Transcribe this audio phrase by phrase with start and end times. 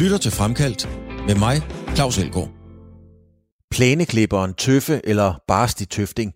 [0.00, 0.88] lytter til Fremkaldt
[1.26, 1.62] med mig,
[1.94, 2.48] Claus Elgaard.
[3.70, 6.32] Plæneklipperen Tøffe eller Barsti Tøfting.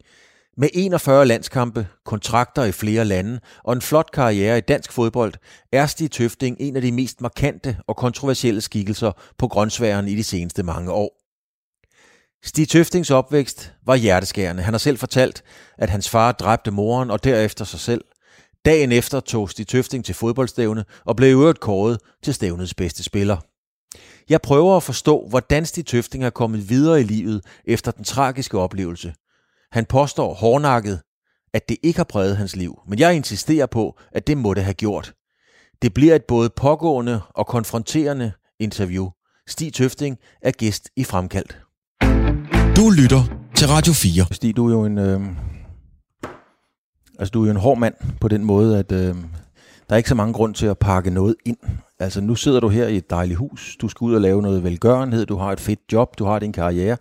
[0.57, 5.35] Med 41 landskampe, kontrakter i flere lande og en flot karriere i dansk fodbold,
[5.73, 10.25] er Stig Tøfting en af de mest markante og kontroversielle skikkelser på grøntsværen i de
[10.25, 11.21] seneste mange år.
[12.43, 14.62] Stig Tøftings opvækst var hjerteskærende.
[14.62, 15.43] Han har selv fortalt,
[15.79, 18.05] at hans far dræbte moren og derefter sig selv.
[18.65, 23.02] Dagen efter tog Stig Tøfting til fodboldstævne og blev i øvrigt kåret til stævnets bedste
[23.02, 23.37] spiller.
[24.29, 28.59] Jeg prøver at forstå, hvordan Stig Tøfting er kommet videre i livet efter den tragiske
[28.59, 29.15] oplevelse.
[29.73, 31.01] Han påstår hårdnakket,
[31.55, 34.65] at det ikke har præget hans liv, men jeg insisterer på, at det må det
[34.65, 35.12] have gjort.
[35.83, 39.09] Det bliver et både pågående og konfronterende interview.
[39.47, 41.59] Stig Tøfting er gæst i Fremkaldt.
[42.77, 43.23] Du lytter
[43.57, 44.27] til Radio 4.
[44.33, 45.21] Stig, du er jo en, øh,
[47.19, 49.16] altså, du er jo en hård mand på den måde, at øh,
[49.88, 51.57] der er ikke så mange grund til at pakke noget ind.
[52.00, 54.64] Altså nu sidder du her i et dejligt hus, du skal ud og lave noget
[54.64, 56.96] velgørenhed, du har et fedt job, du har din karriere.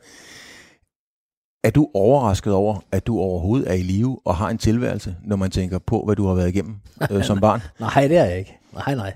[1.64, 5.36] Er du overrasket over, at du overhovedet er i live og har en tilværelse, når
[5.36, 6.76] man tænker på, hvad du har været igennem
[7.12, 7.62] øh, som barn?
[7.80, 8.58] nej, det er jeg ikke.
[8.74, 9.14] Nej, nej.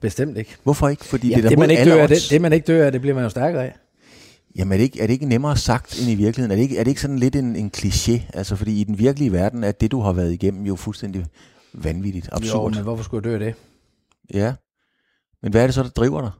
[0.00, 0.56] Bestemt ikke.
[0.62, 1.04] Hvorfor ikke?
[1.04, 3.00] Fordi ja, det, er det, man ikke dør det, det, man ikke dør af, det
[3.00, 3.74] bliver man jo stærkere af.
[4.56, 6.50] Jamen er det, ikke, er det ikke nemmere sagt end i virkeligheden?
[6.50, 8.20] Er det ikke, er det ikke sådan lidt en, en kliché?
[8.34, 11.26] Altså fordi i den virkelige verden er det, du har været igennem, jo fuldstændig
[11.74, 12.74] vanvittigt, Jo, absurd.
[12.74, 13.54] men hvorfor skulle jeg dø af det?
[14.34, 14.52] Ja.
[15.44, 16.30] Men hvad er det så, der driver dig?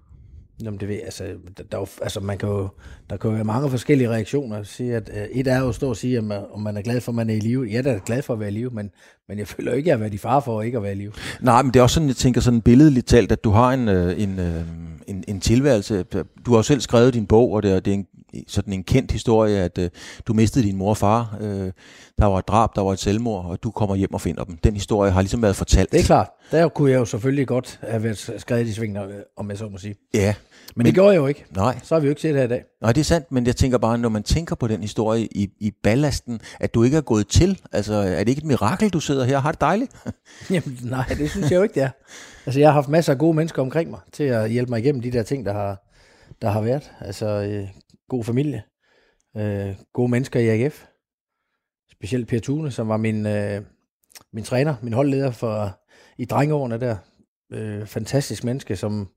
[0.64, 1.24] Jamen, det ved, jeg, altså,
[1.58, 2.68] der, der, er altså, man kan jo,
[3.10, 4.62] der kan jo være mange forskellige reaktioner.
[4.62, 6.82] Sige, at, uh, et er jo at stå og sige, om, man- om man er
[6.82, 7.66] glad for, at man er i live.
[7.70, 8.90] Jeg er da glad for at være i live, men,
[9.28, 10.96] men jeg føler ikke, at jeg har været i fare for ikke at være i
[10.96, 11.12] live.
[11.40, 13.88] Nej, men det er også sådan, jeg tænker sådan billedligt talt, at du har en,
[13.88, 14.62] øh, en, øh,
[15.06, 16.02] en, en tilværelse.
[16.46, 18.06] Du har jo selv skrevet din bog, og det er, det er en,
[18.48, 19.90] sådan en kendt historie, at øh,
[20.26, 21.36] du mistede din mor og far.
[21.40, 21.72] Øh,
[22.18, 24.56] der var et drab, der var et selvmord, og du kommer hjem og finder dem.
[24.56, 25.92] Den historie har ligesom været fortalt.
[25.92, 26.28] Det er klart.
[26.50, 29.00] Der kunne jeg jo selvfølgelig godt have været skrevet i svingene,
[29.36, 29.94] om jeg så må sige.
[30.14, 31.44] Ja, Men, men det gjorde jeg jo ikke.
[31.56, 31.78] nej.
[31.82, 32.62] Så har vi jo ikke set her i dag.
[32.82, 35.48] Nej, det er sandt, men jeg tænker bare, når man tænker på den historie i,
[35.60, 39.00] i ballasten, at du ikke er gået til, altså er det ikke et mirakel, du
[39.00, 39.92] sidder her og har det dejligt?
[40.50, 41.90] Jamen, nej, det synes jeg jo ikke, det er.
[42.46, 45.02] Altså, jeg har haft masser af gode mennesker omkring mig, til at hjælpe mig igennem
[45.02, 45.82] de der ting, der har,
[46.42, 46.90] der har været.
[47.00, 47.68] Altså, øh,
[48.14, 48.62] god familie,
[49.36, 50.84] øh, gode mennesker i AGF.
[51.92, 53.62] Specielt Per Thune, som var min, øh,
[54.32, 55.80] min træner, min holdleder for,
[56.18, 56.96] i drengeårene der.
[57.52, 59.08] Øh, fantastisk menneske, som,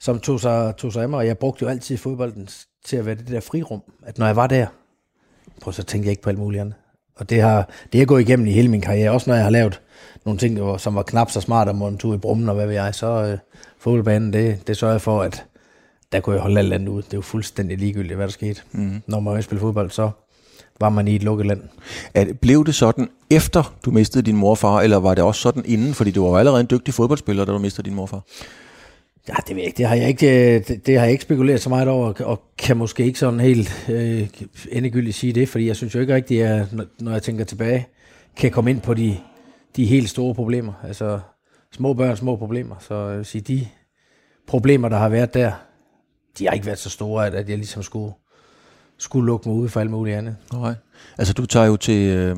[0.00, 2.48] som tog, sig, tog sig af mig, og jeg brugte jo altid fodbolden
[2.84, 4.66] til at være det der frirum, at når jeg var der,
[5.60, 6.74] prøv så tænkte jeg ikke på alt muligt andet.
[7.16, 9.50] Og det har, det har gået igennem i hele min karriere, også når jeg har
[9.50, 9.80] lavet
[10.24, 12.66] nogle ting, der som var knap så smart, og en tur i brummen og hvad
[12.66, 13.38] ved jeg, så øh,
[13.78, 15.46] fodboldbanen, det, det sørger for, at
[16.12, 17.02] der kunne jeg holde alt andet ud.
[17.02, 18.60] Det er jo fuldstændig ligegyldigt, hvad der skete.
[18.72, 19.02] Mm.
[19.06, 20.10] Når man spille fodbold, så
[20.80, 21.62] var man i et lukket land.
[22.14, 25.40] Det- blev det sådan efter du mistede din mor og far, eller var det også
[25.40, 25.94] sådan inden?
[25.94, 28.22] Fordi du var allerede en dygtig fodboldspiller, da du mistede din mor og far.
[29.28, 29.76] Ja, det ved jeg ikke.
[29.78, 32.42] Det har jeg ikke, øh, det, det har jeg ikke spekuleret så meget over, og
[32.58, 34.28] kan måske ikke sådan helt øh,
[34.72, 37.44] endegyldigt sige det, fordi jeg synes jo ikke rigtigt, at jeg, når- når jeg tænker
[37.44, 37.86] tilbage,
[38.36, 39.16] kan komme ind på de,
[39.76, 40.72] de helt store problemer.
[40.84, 41.20] Altså
[41.72, 42.74] små børn, små problemer.
[42.80, 43.66] Så jeg vil sige, de
[44.46, 45.52] problemer, der har været der,
[46.38, 48.12] de har ikke været så store, at, at jeg ligesom skulle,
[48.98, 50.36] skulle lukke mig ud for alt muligt andet.
[50.52, 50.74] Nej.
[51.18, 52.36] Altså du tager jo til, øh,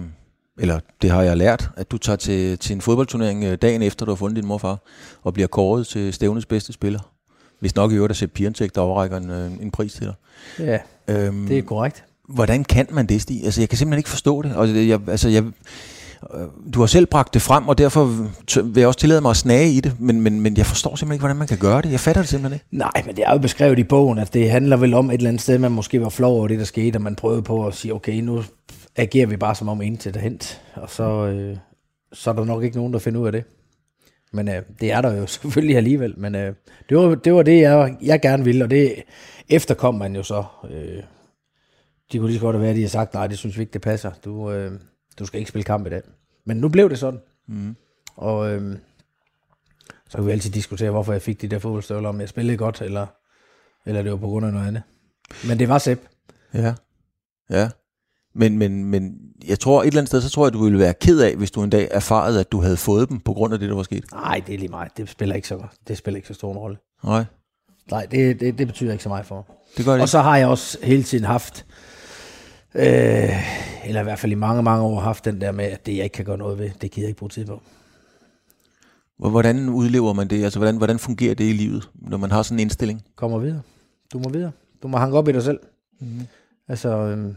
[0.59, 4.07] eller det har jeg lært, at du tager til, til en fodboldturnering øh, dagen efter,
[4.07, 4.83] du har fundet din mor
[5.23, 7.13] og bliver kåret til stævnets bedste spiller.
[7.61, 10.15] Hvis nok i øvrigt at Sepp Pirentek, der overrækker en, øh, en pris til dig.
[10.59, 10.79] Ja,
[11.09, 12.05] Øhm, det er korrekt.
[12.29, 13.45] Hvordan kan man det, Stig?
[13.45, 14.57] Altså, jeg kan simpelthen ikke forstå det.
[14.57, 15.45] Og jeg, altså, jeg,
[16.75, 18.05] du har selv bragt det frem, og derfor
[18.63, 21.15] vil jeg også tillade mig at snage i det, men, men, men jeg forstår simpelthen
[21.15, 21.93] ikke, hvordan man kan gøre det.
[21.93, 22.67] Jeg fatter det simpelthen ikke.
[22.71, 25.29] Nej, men det er jo beskrevet i bogen, at det handler vel om et eller
[25.29, 27.75] andet sted, man måske var flov over det, der skete, og man prøvede på at
[27.75, 28.43] sige, okay, nu
[28.97, 31.57] agerer vi bare som om intet er hent, og så, øh,
[32.13, 33.45] så er der nok ikke nogen, der finder ud af det.
[34.33, 36.55] Men øh, det er der jo selvfølgelig alligevel, men øh,
[36.89, 38.95] det, var, det var det, jeg, jeg gerne ville, og det
[39.49, 40.45] efterkom man jo så.
[40.71, 41.03] Øh,
[42.13, 43.73] de kunne lige så godt have været, de har sagt, nej, det synes vi ikke,
[43.73, 44.11] det passer.
[44.25, 44.73] Du, øh,
[45.19, 46.03] du skal ikke spille kamp i dag.
[46.45, 47.21] Men nu blev det sådan.
[47.49, 47.77] Mm.
[48.17, 48.79] Og øh,
[50.09, 52.81] så kan vi altid diskutere, hvorfor jeg fik de der fodboldstøvler, om jeg spillede godt,
[52.81, 53.07] eller,
[53.87, 54.83] eller det var på grund af noget andet.
[55.49, 56.01] Men det var Sepp.
[56.55, 56.75] Ja.
[57.51, 57.71] Ja.
[58.35, 59.19] Men, men, men
[59.49, 61.51] jeg tror et eller andet sted, så tror jeg, du ville være ked af, hvis
[61.51, 63.83] du en dag erfarede, at du havde fået dem på grund af det, der var
[63.83, 64.05] sket.
[64.13, 64.97] Nej, det er lige meget.
[64.97, 66.77] Det spiller ikke så, det spiller ikke så stor en rolle.
[67.05, 67.25] Nej,
[67.91, 69.45] Nej, det, det, det betyder ikke så meget for mig.
[69.77, 71.67] det gør det Og så har jeg også hele tiden haft,
[72.75, 75.97] øh, eller i hvert fald i mange, mange år haft den der med, at det
[75.97, 77.63] jeg ikke kan gøre noget ved, det gider jeg ikke bruge tid på.
[79.19, 80.45] Hvordan udlever man det?
[80.45, 83.03] Altså, hvordan, hvordan fungerer det i livet, når man har sådan en indstilling?
[83.17, 83.63] Kommer videre.
[84.13, 84.53] Du må videre.
[84.83, 85.61] Du må hanke op i dig selv.
[86.01, 86.21] Mm.
[86.69, 87.35] Altså, øh,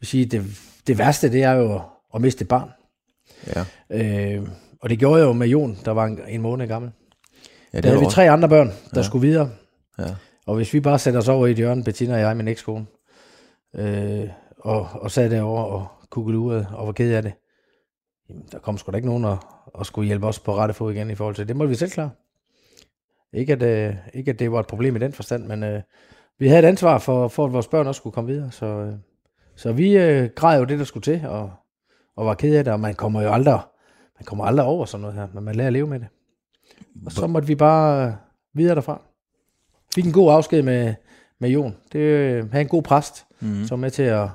[0.00, 0.44] vil sige, det,
[0.86, 1.80] det værste, det er jo
[2.14, 2.70] at miste et barn.
[3.46, 3.64] Ja.
[3.90, 4.48] Øh,
[4.80, 6.90] og det gjorde jeg jo med Jon, der var en, en måned gammel.
[7.72, 9.02] Ja, Der havde vi tre andre børn, der ja.
[9.02, 9.50] skulle videre.
[9.98, 10.14] Ja.
[10.46, 12.86] Og hvis vi bare sætter os over i et hjørne, Bettina og jeg, min ekskone,
[13.74, 14.28] øh,
[14.58, 17.32] og, og sad derovre og kuggede og var ked af det,
[18.28, 20.92] jamen, der kom sgu da ikke nogen og, og skulle hjælpe os på rette fod
[20.92, 21.48] igen i forhold til det.
[21.48, 22.10] Det måtte vi selv klare.
[23.32, 25.82] Ikke at, øh, ikke at det var et problem i den forstand, men øh,
[26.38, 28.50] vi havde et ansvar for, for, at vores børn også skulle komme videre.
[28.50, 28.94] Så, øh,
[29.56, 31.50] så vi øh, græd jo det, der skulle til, og,
[32.16, 33.60] og var ked af det, og man kommer jo aldrig,
[34.18, 36.08] man kommer aldrig over sådan noget her, men man lærer at leve med det.
[37.06, 38.12] Og så måtte vi bare øh,
[38.54, 39.02] videre derfra.
[39.94, 40.94] Fik en god afsked med,
[41.42, 41.76] med Jon.
[41.92, 43.64] Det øh, havde en god præst, Mm.
[43.66, 44.28] som var med til at,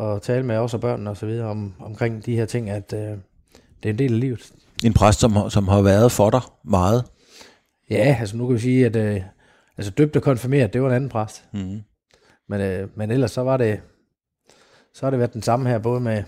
[0.00, 2.92] at tale med os og børnene og så videre om, omkring de her ting, at
[2.92, 3.00] øh,
[3.82, 4.52] det er en del af livet.
[4.84, 7.04] En præst, som, som har været for dig meget.
[7.90, 9.20] Ja, altså nu kan vi sige, at øh,
[9.78, 11.44] altså døbt og konfirmeret, det var en anden præst.
[11.52, 11.80] Mm.
[12.48, 13.80] Men, øh, men ellers så var det,
[14.94, 16.22] så har det været den samme her, både med,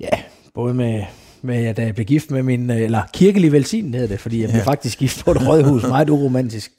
[0.00, 0.10] ja,
[0.54, 1.04] både med,
[1.42, 4.48] med at jeg blev gift med min, øh, eller kirkelig velsign hedder det, fordi jeg
[4.48, 4.64] blev Ja.
[4.64, 6.72] faktisk gift på et rådhus, meget uromantisk,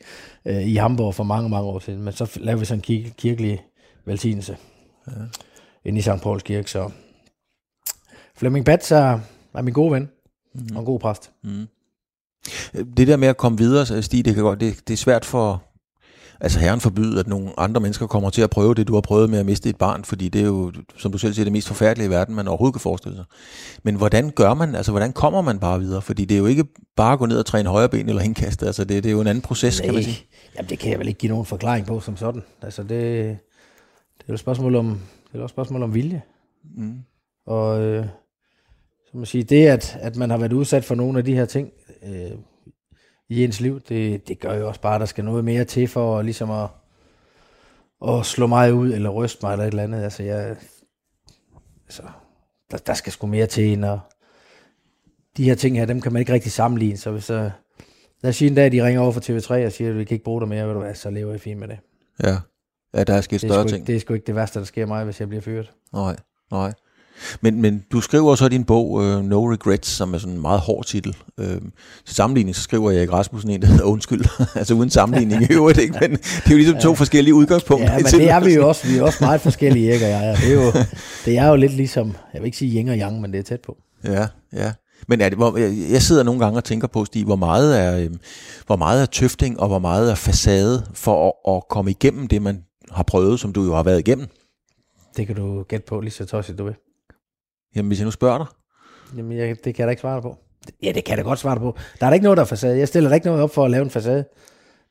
[0.46, 2.04] øh, i Hamburg for mange, mange år siden.
[2.04, 3.66] Men så lavede vi sådan en kirke, kirkelig
[4.06, 4.58] velsignelse
[5.08, 5.12] ja.
[5.86, 6.22] inde i St.
[6.24, 6.92] Pauls Kirke, så
[8.36, 9.20] Flemming Batz er,
[9.54, 10.10] er min gode ven,
[10.54, 10.76] mm.
[10.76, 11.32] og en god præst.
[11.44, 11.68] Mm.
[12.98, 15.64] Det der med at komme videre, Stig, det, kan godt, det, det er svært for,
[16.40, 19.30] altså herren forbyde, at nogle andre mennesker kommer til at prøve det, du har prøvet
[19.30, 21.68] med at miste et barn, fordi det er jo, som du selv siger, det mest
[21.68, 23.26] forfærdelige i verden, man overhovedet kan forestille sig.
[23.84, 26.02] Men hvordan gør man, altså hvordan kommer man bare videre?
[26.02, 26.66] Fordi det er jo ikke
[26.96, 29.22] bare at gå ned og træne højre ben eller indkaste, altså det, det er jo
[29.22, 30.26] en anden proces, kan man sige.
[30.56, 32.42] Jamen, det kan jeg vel ikke give nogen forklaring på som sådan.
[32.62, 34.88] Altså, det, det er jo et spørgsmål om,
[35.28, 36.22] det er jo et spørgsmål om vilje.
[36.78, 37.00] Mm.
[37.46, 38.06] Og øh,
[39.12, 41.46] så må sige, det, at, at man har været udsat for nogle af de her
[41.46, 41.70] ting
[42.08, 42.32] øh,
[43.30, 45.88] i ens liv, det, det gør jo også bare, at der skal noget mere til
[45.88, 46.70] for ligesom at,
[48.08, 50.04] at slå mig ud, eller ryste mig, eller et eller andet.
[50.04, 50.56] Altså, jeg,
[51.86, 52.04] altså
[52.72, 54.00] der, der skal sgu mere til, end at,
[55.38, 56.98] de her ting her, dem kan man ikke rigtig sammenligne.
[56.98, 57.52] Så hvis øh,
[58.22, 60.16] lad os sige en dag, de ringer over fra TV3 og siger, at vi kan
[60.16, 61.80] ikke bruge dig mere, ved du hvad, så lever jeg fint med det.
[62.24, 62.38] Ja.
[62.94, 63.80] ja, der er sket er, større sgu ting.
[63.80, 65.72] ikke, det er sgu ikke det værste, der sker mig, hvis jeg bliver fyret.
[65.94, 66.16] Nej,
[66.52, 66.74] nej.
[67.42, 70.42] Men, men du skriver så i din bog uh, No Regrets, som er sådan en
[70.42, 71.16] meget hård titel.
[71.38, 71.46] Uh,
[72.06, 74.26] til sammenligning så skriver jeg ikke Rasmussen en, der hedder Undskyld.
[74.60, 75.98] altså uden sammenligning i øvrigt, ikke?
[76.02, 77.92] Men det er jo ligesom to forskellige udgangspunkter.
[77.92, 78.88] Ja, men det er vi jo også.
[78.88, 80.06] Vi er også meget forskellige, ikke?
[80.06, 80.72] Og jeg, det, er jo,
[81.26, 83.44] det er jo lidt ligesom, jeg vil ikke sige yin og yang, men det er
[83.44, 83.78] tæt på.
[84.04, 84.72] Ja, ja.
[85.08, 85.58] Men er det, hvor,
[85.92, 88.20] jeg, sidder nogle gange og tænker på, Stig, hvor meget er, øhm,
[88.66, 92.42] hvor meget er tøfting og hvor meget er facade for at, at komme igennem det,
[92.42, 94.28] man har prøvet, som du jo har været igennem?
[95.18, 96.76] Det kan du gætte på lige så tosset du vil.
[97.76, 98.48] Jamen, hvis jeg nu spørger dig.
[99.18, 100.38] Jamen, jeg, det kan jeg da ikke svare på.
[100.84, 101.78] Ja, det kan jeg da godt svare på.
[102.00, 102.78] Der er da ikke noget, der er facade.
[102.78, 104.26] Jeg stiller da ikke noget op for at lave en facade.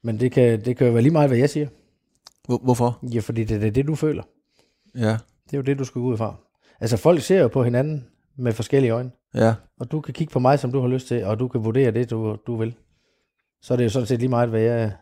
[0.02, 1.66] Men det kan, det kan jo være lige meget, hvad jeg siger.
[2.46, 2.98] Hvor, hvorfor?
[3.14, 4.22] Ja, fordi det er det, du føler.
[4.96, 5.16] Ja,
[5.46, 6.34] Det er jo det, du skal gå ud fra.
[6.80, 8.06] Altså, folk ser jo på hinanden
[8.38, 9.10] med forskellige øjne.
[9.34, 9.54] ja.
[9.80, 11.90] Og du kan kigge på mig, som du har lyst til, og du kan vurdere
[11.90, 12.74] det, du, du vil.
[13.62, 14.92] Så er det jo sådan set lige meget, hvad jeg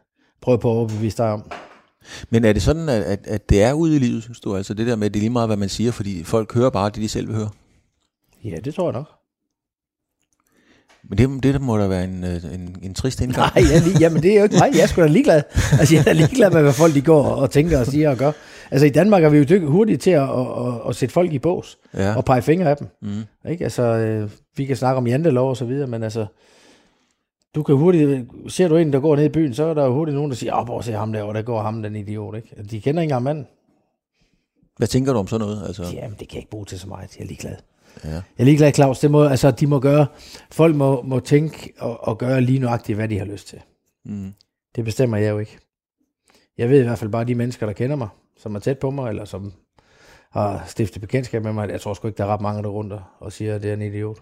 [0.43, 1.50] prøver på at overbevise dig om.
[2.31, 4.56] Men er det sådan, at, at, at det er ude i livet, synes du?
[4.56, 6.70] Altså det der med, at det er lige meget, hvad man siger, fordi folk hører
[6.70, 7.50] bare det, de selv vil høre.
[8.44, 9.09] Ja, det tror jeg nok.
[11.09, 13.55] Men det, det må da være en, øh, en, en trist indgang.
[13.55, 14.71] Nej, jeg jamen det er jo ikke mig.
[14.75, 15.43] Jeg er sgu da ligeglad.
[15.79, 18.17] Altså, jeg er da ligeglad med, hvad folk de går og tænker og siger og
[18.17, 18.33] gør.
[18.71, 21.39] Altså, i Danmark er vi jo hurtige til at, at, at, at sætte folk i
[21.39, 22.17] bås Ja.
[22.17, 22.89] og pege fingre af dem.
[23.03, 23.50] Mm.
[23.50, 23.65] Ikke?
[23.65, 26.26] Altså, øh, vi kan snakke om jantelov og så videre, men altså,
[27.55, 29.95] du kan hurtigt, ser du en, der går ned i byen, så er der jo
[29.95, 32.49] hurtigt nogen, der siger, åh, hvor ser ham derovre, der går ham, den idiot, ikke?
[32.71, 33.47] De kender ikke engang manden.
[34.76, 35.66] Hvad tænker du om sådan noget?
[35.66, 37.16] Altså, Jamen, det kan jeg ikke bruge til så meget.
[37.16, 37.55] Jeg er ligeglad.
[38.04, 38.11] Ja.
[38.11, 38.99] Jeg er ligeglad, Claus.
[38.99, 40.06] Det må, altså, de må gøre,
[40.52, 43.58] folk må, må tænke og, og gøre lige nøjagtigt, hvad de har lyst til.
[44.04, 44.32] Mm.
[44.76, 45.58] Det bestemmer jeg jo ikke.
[46.58, 48.08] Jeg ved i hvert fald bare, de mennesker, der kender mig,
[48.38, 49.52] som er tæt på mig, eller som
[50.32, 52.92] har stiftet bekendtskab med mig, jeg tror sgu ikke, der er ret mange, der rundt
[53.20, 54.18] og- siger, at det er en idiot.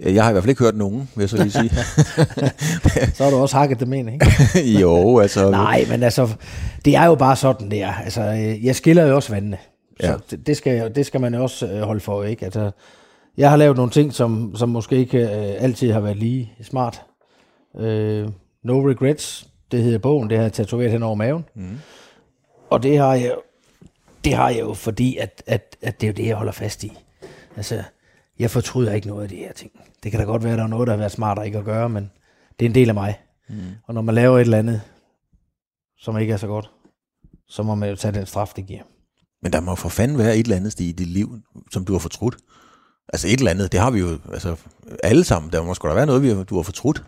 [0.00, 1.70] Jeg har i hvert fald ikke hørt nogen, vil jeg så lige sige.
[3.16, 4.26] Så har du også hakket dem ind, ikke?
[4.82, 5.50] jo, altså...
[5.50, 6.34] Nej, men altså,
[6.84, 7.92] det er jo bare sådan, det er.
[7.92, 9.58] Altså, øh, jeg skiller jo også vandene.
[10.00, 10.16] Så Ja.
[10.30, 12.44] det, det, skal, det skal man også øh, holde for, ikke?
[12.44, 12.70] Altså,
[13.36, 17.02] jeg har lavet nogle ting, som, som måske ikke øh, altid har været lige smart.
[17.76, 18.28] Øh,
[18.62, 21.44] no Regrets, det hedder bogen, det har jeg tatoveret hen over maven.
[21.54, 21.78] Mm.
[22.70, 23.34] Og det har jeg,
[24.24, 26.84] det har jeg jo, fordi at, at, at det er jo det, jeg holder fast
[26.84, 26.92] i.
[27.56, 27.82] Altså,
[28.38, 29.72] jeg fortryder ikke noget af de her ting.
[30.02, 31.64] Det kan da godt være, at der er noget, der har været smartere ikke at
[31.64, 32.10] gøre, men
[32.58, 33.20] det er en del af mig.
[33.48, 33.56] Mm.
[33.86, 34.80] Og når man laver et eller andet,
[35.98, 36.70] som ikke er så godt,
[37.48, 38.82] så må man jo tage den straf, det giver.
[39.42, 41.38] Men der må for fanden være et eller andet sted i dit liv,
[41.72, 42.36] som du har fortrudt.
[43.12, 44.56] Altså et eller andet, det har vi jo altså,
[45.02, 45.52] alle sammen.
[45.52, 47.04] Der må sgu da være noget, vi har, du har fortrudt.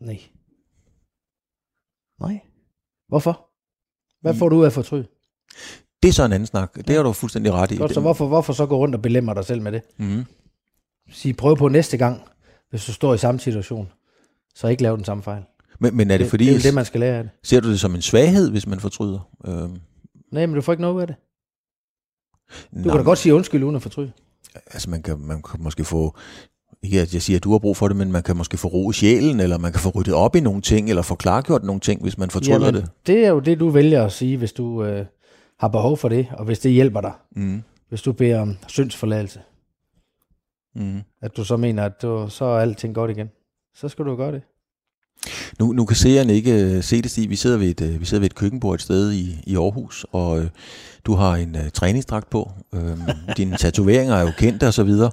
[0.00, 0.20] Nej.
[2.20, 2.40] Nej.
[3.08, 3.46] Hvorfor?
[4.20, 5.06] Hvad får du ud af at fortryde?
[6.02, 6.74] Det er så en anden snak.
[6.86, 7.76] Det har du fuldstændig ret i.
[7.76, 9.82] Godt, så Det- hvorfor, hvorfor så gå rundt og belemre dig selv med det?
[9.98, 10.24] Mhm.
[11.10, 12.22] Sige, prøv på næste gang,
[12.70, 13.88] hvis du står i samme situation.
[14.54, 15.42] Så ikke lave den samme fejl.
[15.80, 17.32] Men, men er det fordi, det, det er det, man skal lære af det.
[17.42, 19.30] ser du det som en svaghed, hvis man fortryder?
[19.46, 19.76] Øhm,
[20.34, 21.16] Nej, men du får ikke noget ud af det.
[22.72, 24.12] Du nej, kan da godt sige undskyld uden at fortryde.
[24.54, 26.16] Altså man kan, man kan måske få,
[26.82, 28.68] ikke at jeg siger, at du har brug for det, men man kan måske få
[28.68, 31.64] ro i sjælen, eller man kan få ryddet op i nogle ting, eller få klargjort
[31.64, 32.90] nogle ting, hvis man fortryder Jamen, det.
[33.06, 35.06] det er jo det, du vælger at sige, hvis du øh,
[35.58, 37.12] har behov for det, og hvis det hjælper dig.
[37.36, 37.62] Mm.
[37.88, 39.40] Hvis du beder om syndsforladelse,
[40.76, 41.00] Mm.
[41.22, 43.30] at du så mener, at du, så er alting godt igen.
[43.74, 44.42] Så skal du gøre det.
[45.58, 47.30] Nu, nu kan seeren ikke uh, se det, Stig.
[47.30, 50.06] Vi sidder ved et, uh, vi sidder ved et køkkenbord et sted i, i Aarhus,
[50.12, 50.44] og uh,
[51.04, 52.50] du har en uh, træningsdragt på.
[52.72, 52.80] Uh,
[53.36, 55.10] dine tatoveringer er jo kendte og så videre.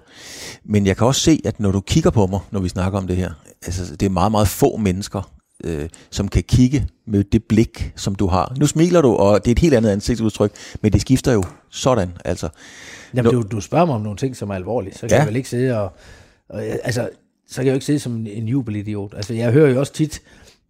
[0.66, 3.08] Men jeg kan også se, at når du kigger på mig, når vi snakker om
[3.08, 3.32] det her,
[3.66, 5.32] altså det er meget, meget få mennesker,
[5.68, 8.56] uh, som kan kigge med det blik, som du har.
[8.60, 12.12] Nu smiler du, og det er et helt andet ansigtsudtryk, men det skifter jo sådan,
[12.26, 12.50] altså.
[13.14, 13.42] Jamen, Nå.
[13.42, 14.94] du, du spørger mig om nogle ting, som er alvorlige.
[14.94, 15.18] Så kan ja.
[15.18, 15.94] jeg vel ikke sidde og...
[16.50, 17.10] og altså,
[17.52, 19.14] så kan jeg jo ikke sidde som en, en jubelidiot.
[19.16, 20.22] Altså, jeg hører jo også tit,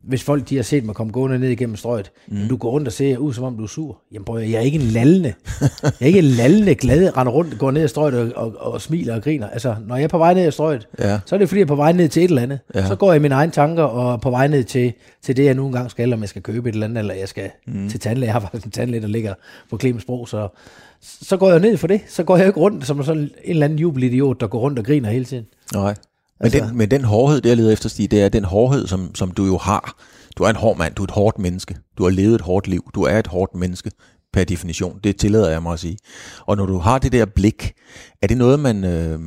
[0.03, 2.35] hvis folk de har set mig komme gående ned igennem strøget, mm.
[2.35, 3.97] jamen, du går rundt og ser ud, som om du er sur.
[4.11, 5.33] Jamen, prøv, jeg er ikke en lallende.
[5.83, 8.81] jeg er ikke en lallende glad, render rundt, går ned ad strøget og, og, og,
[8.81, 9.49] smiler og griner.
[9.49, 11.19] Altså, når jeg er på vej ned ad strøget, Ja.
[11.25, 12.59] så er det fordi, jeg er på vej ned til et eller andet.
[12.75, 12.87] Ja.
[12.87, 15.45] Så går jeg i mine egne tanker og er på vej ned til, til det,
[15.45, 17.89] jeg nu engang skal, om jeg skal købe et eller andet, eller jeg skal mm.
[17.89, 18.27] til tandlæge.
[18.27, 19.33] Jeg har faktisk en tandlæge, der ligger
[19.69, 20.47] på Clemensbro, så,
[21.01, 22.01] så går jeg ned for det.
[22.07, 24.85] Så går jeg ikke rundt som sådan en eller anden jubelidiot, der går rundt og
[24.85, 25.45] griner hele tiden.
[25.73, 25.95] Nej.
[26.41, 28.87] Men, Altså- den, men den hårdhed, det jeg leder efter, Stig, det er den hårdhed,
[28.87, 29.95] som, som du jo har.
[30.37, 31.75] Du er en hård mand, du er et hårdt menneske.
[31.97, 32.89] Du har levet et hårdt liv.
[32.95, 33.91] Du er et hårdt menneske
[34.33, 34.99] per definition.
[35.03, 35.97] Det tillader jeg mig at sige.
[36.45, 37.73] Og når du har det der blik,
[38.21, 39.19] er det noget, man, øh,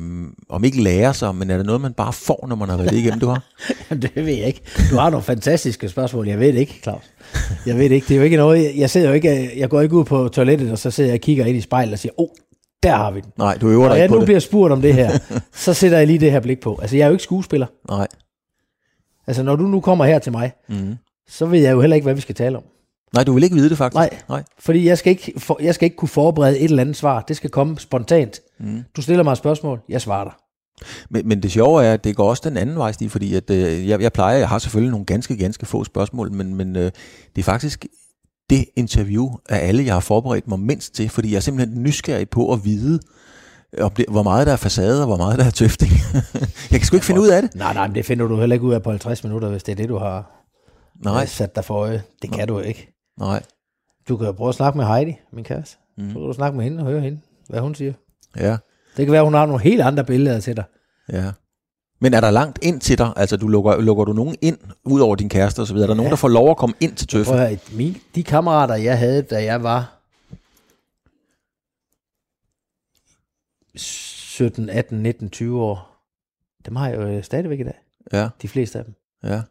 [0.49, 2.89] om ikke lærer sig, men er det noget, man bare får, når man har været
[2.89, 3.43] det igennem, du har?
[3.89, 4.61] Jamen, det ved jeg ikke.
[4.91, 6.27] Du har nogle fantastiske spørgsmål.
[6.27, 7.03] Jeg ved det ikke, Claus.
[7.65, 8.07] Jeg ved det ikke.
[8.07, 10.27] Det er jo ikke noget, jeg, jeg sidder jo ikke, jeg går ikke ud på
[10.27, 12.29] toilettet, og så sidder jeg og kigger ind i spejlet og siger, åh, oh,
[12.85, 13.31] der har vi den.
[13.37, 14.25] Nej, du øver dig Når ikke jeg på nu det.
[14.25, 15.17] bliver spurgt om det her,
[15.53, 16.79] så sætter jeg lige det her blik på.
[16.81, 17.67] Altså, jeg er jo ikke skuespiller.
[17.89, 18.07] Nej.
[19.27, 20.95] Altså, når du nu kommer her til mig, Mm.
[21.29, 22.63] så ved jeg jo heller ikke, hvad vi skal tale om.
[23.13, 23.95] Nej, du vil ikke vide det faktisk.
[23.95, 24.09] Nej.
[24.29, 24.43] Nej.
[24.59, 27.21] Fordi jeg skal, ikke for, jeg skal ikke kunne forberede et eller andet svar.
[27.21, 28.39] Det skal komme spontant.
[28.59, 28.83] Mm.
[28.95, 30.33] Du stiller mig et spørgsmål, jeg svarer dig.
[31.09, 33.49] Men, men det sjove er, at det går også den anden vej, Stig, fordi at,
[33.49, 36.91] øh, jeg, jeg plejer, jeg har selvfølgelig nogle ganske, ganske få spørgsmål, men, men øh,
[37.35, 37.85] det er faktisk
[38.49, 42.29] det interview af alle, jeg har forberedt mig mindst til, fordi jeg er simpelthen nysgerrig
[42.29, 42.99] på at vide,
[43.81, 45.91] om det, hvor meget der er facade, og hvor meget der er tøfting.
[46.71, 47.55] jeg kan sgu ikke finde ud af det.
[47.55, 49.71] Nej, nej, men det finder du heller ikke ud af på 50 minutter, hvis det
[49.71, 50.31] er det, du har
[51.03, 52.03] Nej, øh, sat dig for øje.
[52.21, 52.93] Det kan du jo ikke.
[53.19, 53.43] nej.
[54.09, 55.77] Du kan jo prøve at snakke med Heidi, min kæreste.
[55.97, 56.07] Mm.
[56.09, 57.93] Så kan du snakke med hende og høre hende, hvad hun siger.
[58.37, 58.57] Ja,
[58.97, 60.63] Det kan være, hun har nogle helt andre billeder til dig.
[61.13, 61.31] ja.
[61.99, 63.13] Men er der langt ind til dig?
[63.15, 65.85] Altså, du lukker, lukker du nogen ind, ud over din kæreste og så videre?
[65.85, 67.39] Er der nogen, der får lov at komme ind til Prøv tøffen?
[67.39, 69.91] at høre, min, de kammerater, jeg havde, da jeg var
[73.75, 76.05] 17, 18, 19, 20 år,
[76.65, 77.79] dem har jeg jo øh, stadigvæk i dag.
[78.13, 78.93] Ja, De fleste af dem.
[79.23, 79.41] ja.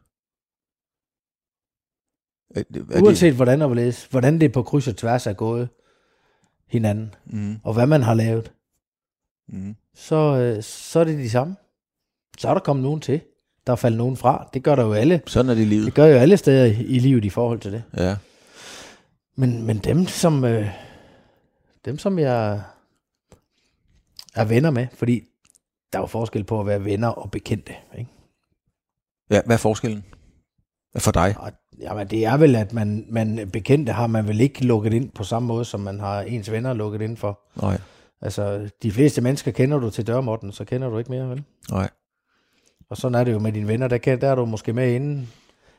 [2.55, 5.69] Er, er Uanset hvordan og hvorledes, hvordan det på kryds og tværs er gået
[6.67, 8.53] hinanden, mm, og hvad man har lavet,
[9.49, 9.77] mm.
[9.95, 11.57] så, øh, så er det de samme.
[12.39, 13.21] Så er der kommet nogen til.
[13.67, 14.49] Der er faldet nogen fra.
[14.55, 15.23] Det gør der jo alle.
[15.27, 15.87] Sådan er det i livet.
[15.87, 17.83] Det gør jo alle steder i, i livet i forhold til det.
[17.97, 18.17] Ja.
[19.37, 20.69] Men, men dem, som, øh,
[21.85, 22.63] dem, som jeg
[24.35, 25.23] er venner med, fordi
[25.93, 27.73] der er jo forskel på at være venner og bekendte.
[27.99, 28.11] Ikke?
[29.31, 29.41] ja.
[29.47, 30.05] Hvad er forskellen?
[30.99, 31.35] For dig?
[31.39, 35.11] Og, jamen, det er vel, at man, man bekendte har man vel ikke lukket ind
[35.11, 37.41] på samme måde, som man har ens venner lukket ind for.
[37.63, 37.81] Nej.
[38.21, 41.45] Altså, de fleste mennesker kender du til dørmåtten, så kender du ikke mere, vel?
[41.71, 41.91] Nej.
[42.91, 43.89] Og sådan er det jo med dine venner.
[43.89, 45.27] Der, kan, der er du måske med inde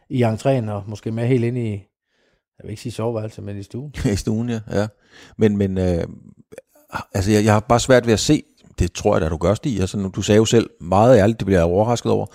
[0.09, 1.71] i entréen, og måske med helt inde i,
[2.57, 3.93] jeg vil ikke sige soveværelse, men i stuen.
[4.13, 4.59] I stuen, ja.
[4.71, 4.87] ja.
[5.37, 6.03] Men, men øh,
[7.13, 8.43] altså, jeg, jeg har bare svært ved at se,
[8.79, 9.79] det tror jeg da, du gør, Stig.
[9.79, 12.25] Altså, du sagde jo selv meget ærligt, det bliver jeg overrasket over,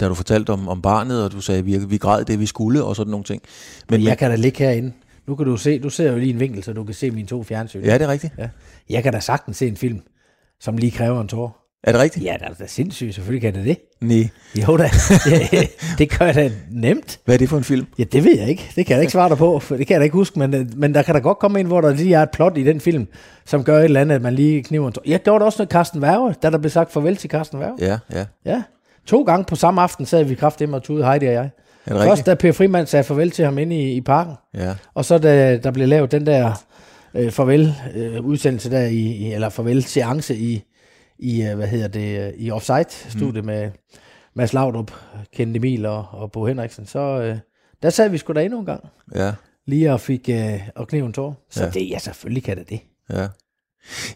[0.00, 2.84] da du fortalte om, om barnet, og du sagde, vi, vi græd det, vi skulle,
[2.84, 3.42] og sådan nogle ting.
[3.90, 4.92] Men jeg kan da ligge herinde.
[5.26, 7.28] Nu kan du se, du ser jo lige en vinkel, så du kan se mine
[7.28, 7.84] to fjernsyn.
[7.84, 8.32] Ja, det er rigtigt.
[8.38, 8.48] ja.
[8.88, 10.00] Jeg kan da sagtens se en film,
[10.60, 11.67] som lige kræver en tår.
[11.84, 12.24] Er det rigtigt?
[12.24, 13.78] Ja, det er da sindssygt, selvfølgelig kan det det.
[14.00, 14.28] Nej.
[14.68, 14.82] Jo da,
[15.24, 17.20] det, det gør jeg da nemt.
[17.24, 17.86] Hvad er det for en film?
[17.98, 18.70] Ja, det ved jeg ikke.
[18.76, 20.38] Det kan jeg da ikke svare dig på, for det kan jeg da ikke huske,
[20.38, 22.58] men, øh, men der kan da godt komme ind, hvor der lige er et plot
[22.58, 23.06] i den film,
[23.46, 25.02] som gør et eller andet, at man lige kniver en tår.
[25.06, 27.74] Jeg gjorde det også med Carsten Værge, da der blev sagt farvel til Carsten Værge.
[27.80, 28.24] Ja, ja.
[28.46, 28.62] Ja.
[29.06, 31.50] To gange på samme aften sad vi kraftedeme og tude, Heidi og jeg.
[31.86, 32.26] Er det Først rigtigt?
[32.26, 34.74] da Per Frimand sagde farvel til ham inde i, i parken, Ja.
[34.94, 36.64] og så da der blev lavet den der
[37.14, 40.62] øh, farvel øh, udsendelse der i, i eller farvel seance i
[41.18, 43.46] i øh, hvad hedder det øh, i offside studie mm.
[43.46, 43.70] med
[44.34, 44.92] Mads Laudrup,
[45.32, 47.38] Kent Emil og, og Bo Henriksen, så øh,
[47.82, 48.84] der sad vi sgu da endnu en gang
[49.14, 49.32] Ja.
[49.66, 51.46] lige og fik øh, og knive en tår.
[51.50, 51.70] Så Ja.
[51.70, 52.80] det ja selvfølgelig kan det det.
[53.10, 53.28] Ja.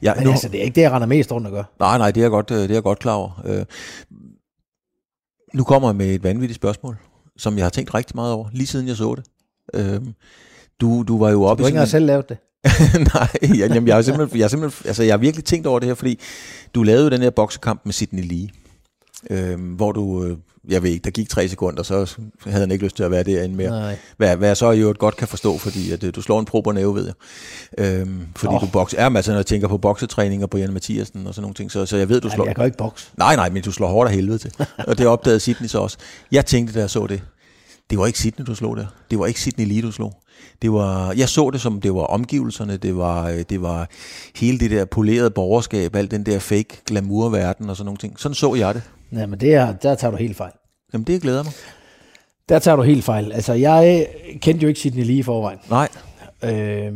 [0.03, 1.65] Ja, Men nu, altså det er ikke det jeg render mest rundt og gør.
[1.79, 3.43] Nej, nej, det er jeg godt, øh, det er jeg godt klar over.
[3.45, 3.65] Øh,
[5.55, 6.97] Nu kommer jeg med et vanvittigt spørgsmål,
[7.37, 9.25] som jeg har tænkt rigtig meget over, lige siden jeg så det.
[9.75, 10.15] Øhm,
[10.81, 12.39] du, du var jo oppe Du har ikke engang selv lavet det.
[13.15, 15.79] Nej, jeg, jamen, jeg, har simpelthen, jeg, har simpelthen, altså, jeg har virkelig tænkt over
[15.79, 16.21] det her, fordi
[16.75, 18.49] du lavede den her boksekamp med Sidney Lee,
[19.31, 20.37] øhm, hvor du, øh,
[20.69, 23.23] jeg ved ikke, der gik tre sekunder, så havde han ikke lyst til at være
[23.23, 23.71] derinde mere.
[23.71, 23.97] Nej.
[24.17, 26.73] Hvad, hvad jeg så jo godt kan forstå, fordi at, øh, du slår en prober
[26.73, 27.15] næve, ved jeg.
[27.79, 28.61] Øhm, fordi Nå.
[28.61, 31.43] du bokser, ja, altså, når jeg tænker på boksetræning og på Jan Mathiasen og sådan
[31.43, 32.45] nogle ting, så, så jeg ved, du slår...
[32.45, 33.07] Nej, jeg kan ikke bokse.
[33.19, 34.53] Nej, nej, men du slår hårdt af helvede til.
[34.79, 35.97] Og det opdagede Sidney så også.
[36.33, 37.23] Jeg tænkte, da jeg så det,
[37.93, 38.87] det var ikke Sidney, du slog der.
[39.11, 40.23] Det var ikke Sidney Lee, du slog.
[40.63, 43.89] Det var, jeg så det som, det var omgivelserne, det var, øh, det var
[44.37, 48.21] hele det der polerede borgerskab, alt den der fake glamour-verden og sådan nogle ting.
[48.21, 48.83] Sådan så jeg det.
[49.11, 50.53] Nej, men det er, der tager du helt fejl.
[50.93, 51.53] Jamen, det glæder mig.
[52.49, 53.33] Der tager du helt fejl.
[53.33, 54.07] Altså, jeg
[54.41, 55.59] kendte jo ikke Sidney Lee i forvejen.
[55.71, 55.89] Nej,
[56.45, 56.93] Øh,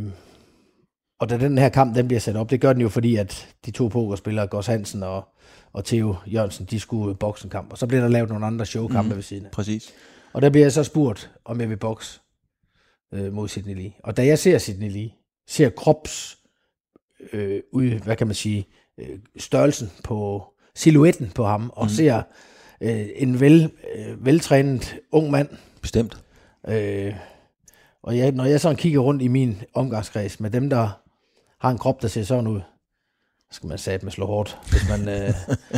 [1.19, 3.47] og da den her kamp den bliver sat op, det gør den jo fordi, at
[3.65, 5.27] de to pokerspillere, Gås Hansen og,
[5.73, 7.71] og Theo Jørgensen, de skulle bokse en kamp.
[7.71, 9.15] Og så bliver der lavet nogle andre showkampe mm.
[9.15, 9.51] ved siden af.
[9.51, 9.93] præcis.
[10.37, 12.19] Og der bliver jeg så spurgt, om jeg vil bokse
[13.13, 13.93] øh, mod Sidney Lee.
[14.03, 15.11] Og da jeg ser Sidney Lee,
[15.47, 16.37] ser krops,
[17.33, 18.67] øh, ud, hvad kan man sige,
[18.97, 20.43] øh, størrelsen på
[20.75, 21.89] silhuetten på ham, og mm.
[21.89, 22.21] ser
[22.81, 25.49] øh, en vel, øh, veltrænet ung mand,
[25.81, 26.17] Bestemt.
[26.67, 27.13] Øh,
[28.03, 30.89] og jeg, når jeg sådan kigger rundt i min omgangskreds med dem, der
[31.59, 32.61] har en krop, der ser sådan ud,
[33.51, 35.33] skal man satme slå hårdt, hvis man, øh,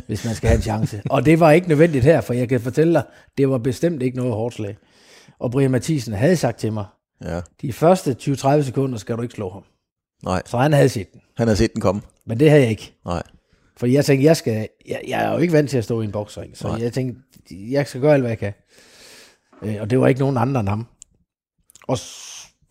[0.07, 1.01] hvis man skal have en chance.
[1.09, 3.03] Og det var ikke nødvendigt her, for jeg kan fortælle dig,
[3.37, 4.77] det var bestemt ikke noget hårdt slag.
[5.39, 6.85] Og Brian Mathisen havde sagt til mig,
[7.25, 9.63] Ja, de første 20-30 sekunder skal du ikke slå ham.
[10.23, 10.41] nej.
[10.45, 11.21] Så han havde set den.
[11.37, 12.01] Han har set den komme.
[12.25, 12.93] Men det havde jeg ikke.
[13.05, 13.23] Nej.
[13.77, 16.05] Fordi jeg tænkte, jeg, skal, jeg, jeg er jo ikke vant til at stå i
[16.05, 16.81] en boksring, så Nej.
[16.81, 17.21] Jeg tænkte,
[17.51, 18.53] jeg skal gøre alt, hvad jeg kan.
[19.61, 20.87] Øh, og det var ikke nogen andre end ham.
[21.87, 21.97] Og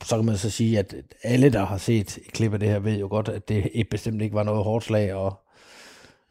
[0.04, 2.78] så kan man så sige, at alle, der har set et klip af det her,
[2.78, 5.40] ved jo godt, at det bestemt ikke var noget hårdt slag, og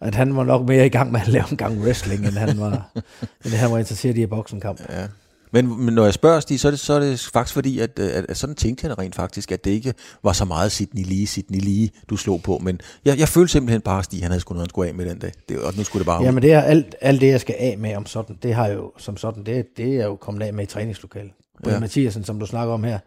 [0.01, 2.59] at han var nok mere i gang med at lave en gang wrestling, end han
[2.59, 2.91] var,
[3.45, 4.82] end han var interesseret i at bokse en kamp.
[4.89, 5.08] Ja.
[5.51, 7.99] Men, men når jeg spørger Stig, så er det, så er det faktisk fordi, at,
[7.99, 11.27] at, at sådan tænkte jeg rent faktisk, at det ikke var så meget Sidney lige,
[11.27, 12.58] Sidney lige, du slog på.
[12.58, 14.95] Men jeg, jeg følte simpelthen bare, at Stig, han havde sgu noget, han skulle af
[14.95, 15.32] med den dag.
[15.49, 16.25] Det, og nu skulle det bare ud.
[16.25, 18.91] Jamen det er alt, alt det, jeg skal af med om sådan, det har jo
[18.97, 21.32] som sådan, det, det er jo kommet af med i træningslokalet.
[21.63, 21.73] Brian Ja.
[21.73, 21.80] ja.
[21.80, 22.99] Mathiasen, som du snakker om her,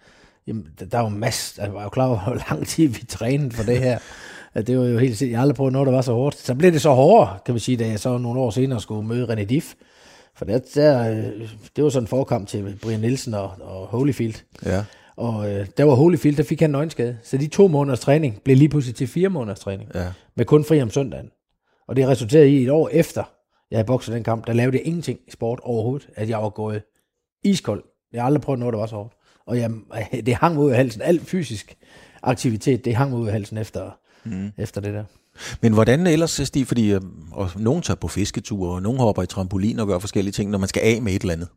[0.51, 3.05] jamen, der, der er jo masser, jeg var jo klar over, hvor lang tid vi
[3.09, 3.99] trænede for det her.
[4.55, 6.37] Det var jo helt sikkert, jeg har aldrig prøvet noget, der var så hårdt.
[6.37, 9.09] Så blev det så hårdere, kan man sige, da jeg så nogle år senere skulle
[9.09, 9.75] møde René Diff.
[10.37, 14.35] For der, der, øh, det var sådan en forkamp til Brian Nielsen og, og Holyfield.
[14.65, 14.85] Ja.
[15.17, 17.19] Og øh, der var Holyfield, der fik han en øjenskade.
[17.23, 19.91] Så de to måneders træning blev lige pludselig til fire måneders træning.
[19.95, 20.07] Ja.
[20.37, 21.31] Med kun fri om søndagen.
[21.89, 23.23] Og det resulterede i et år efter,
[23.71, 26.09] jeg havde bokset den kamp, der lavede jeg ingenting i sport overhovedet.
[26.17, 26.83] At jeg var gået
[27.45, 27.85] iskold.
[28.13, 29.15] Jeg har aldrig prøvet noget, der var så hårdt.
[29.47, 29.71] Og jeg,
[30.27, 31.03] det hang mig ud af halsen.
[31.03, 31.77] Alt fysisk
[32.23, 33.91] aktivitet, det hang mig ud af halsen efter,
[34.25, 34.51] mm.
[34.59, 35.05] efter det der.
[35.61, 37.01] Men hvordan ellers, Stig, fordi øh,
[37.33, 40.59] og nogen tager på fisketure, og nogen hopper i trampolin og gør forskellige ting, når
[40.59, 41.49] man skal af med et eller andet.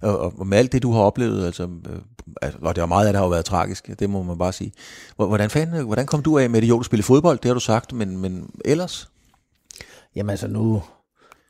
[0.00, 1.98] Og, og, med alt det, du har oplevet, altså, øh,
[2.42, 4.52] altså, og det var meget af det har jo været tragisk, det må man bare
[4.52, 4.72] sige.
[5.16, 6.68] Hvor- Hvordan, fanden, hvordan kom du af med det?
[6.68, 9.08] Jo, du spillede fodbold, det har du sagt, men, men ellers?
[10.16, 10.82] Jamen altså nu,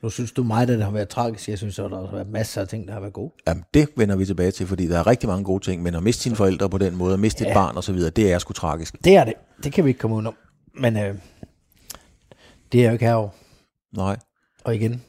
[0.04, 1.48] nu synes du mig, at det har været tragisk.
[1.48, 3.32] Jeg synes, at der har været masser af ting, der har været gode.
[3.46, 6.02] Jamen, det vender vi tilbage til, fordi der er rigtig mange gode ting, men at
[6.02, 7.50] miste sine forældre på den måde, at miste ja.
[7.50, 8.96] et barn osv., det er sgu tragisk.
[9.04, 9.34] Det er det.
[9.64, 10.34] Det kan vi ikke komme udenom.
[10.74, 11.14] Men øh,
[12.72, 13.30] det er jeg jo ikke herovre.
[13.96, 14.16] Nej.
[14.64, 15.02] Og igen,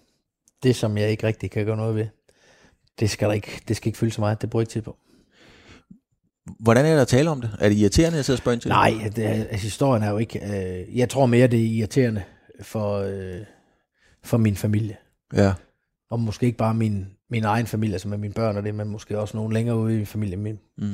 [0.63, 2.05] det som jeg ikke rigtig kan gøre noget ved,
[2.99, 4.41] det skal, der ikke, det skal ikke fylde så meget.
[4.41, 4.97] Det bruger jeg ikke tid på.
[6.59, 7.51] Hvordan er der at tale om det?
[7.59, 8.75] Er det irriterende, at jeg sidder og spørger ind til det?
[8.75, 10.39] Nej, det, altså, historien er jo ikke...
[10.39, 12.23] Øh, jeg tror mere, det er irriterende
[12.61, 13.41] for, øh,
[14.25, 14.97] for min familie.
[15.33, 15.53] Ja,
[16.09, 18.87] Og måske ikke bare min, min egen familie, altså med mine børn og det, men
[18.87, 20.37] måske også nogen længere ude i min familie.
[20.37, 20.93] Min, mm.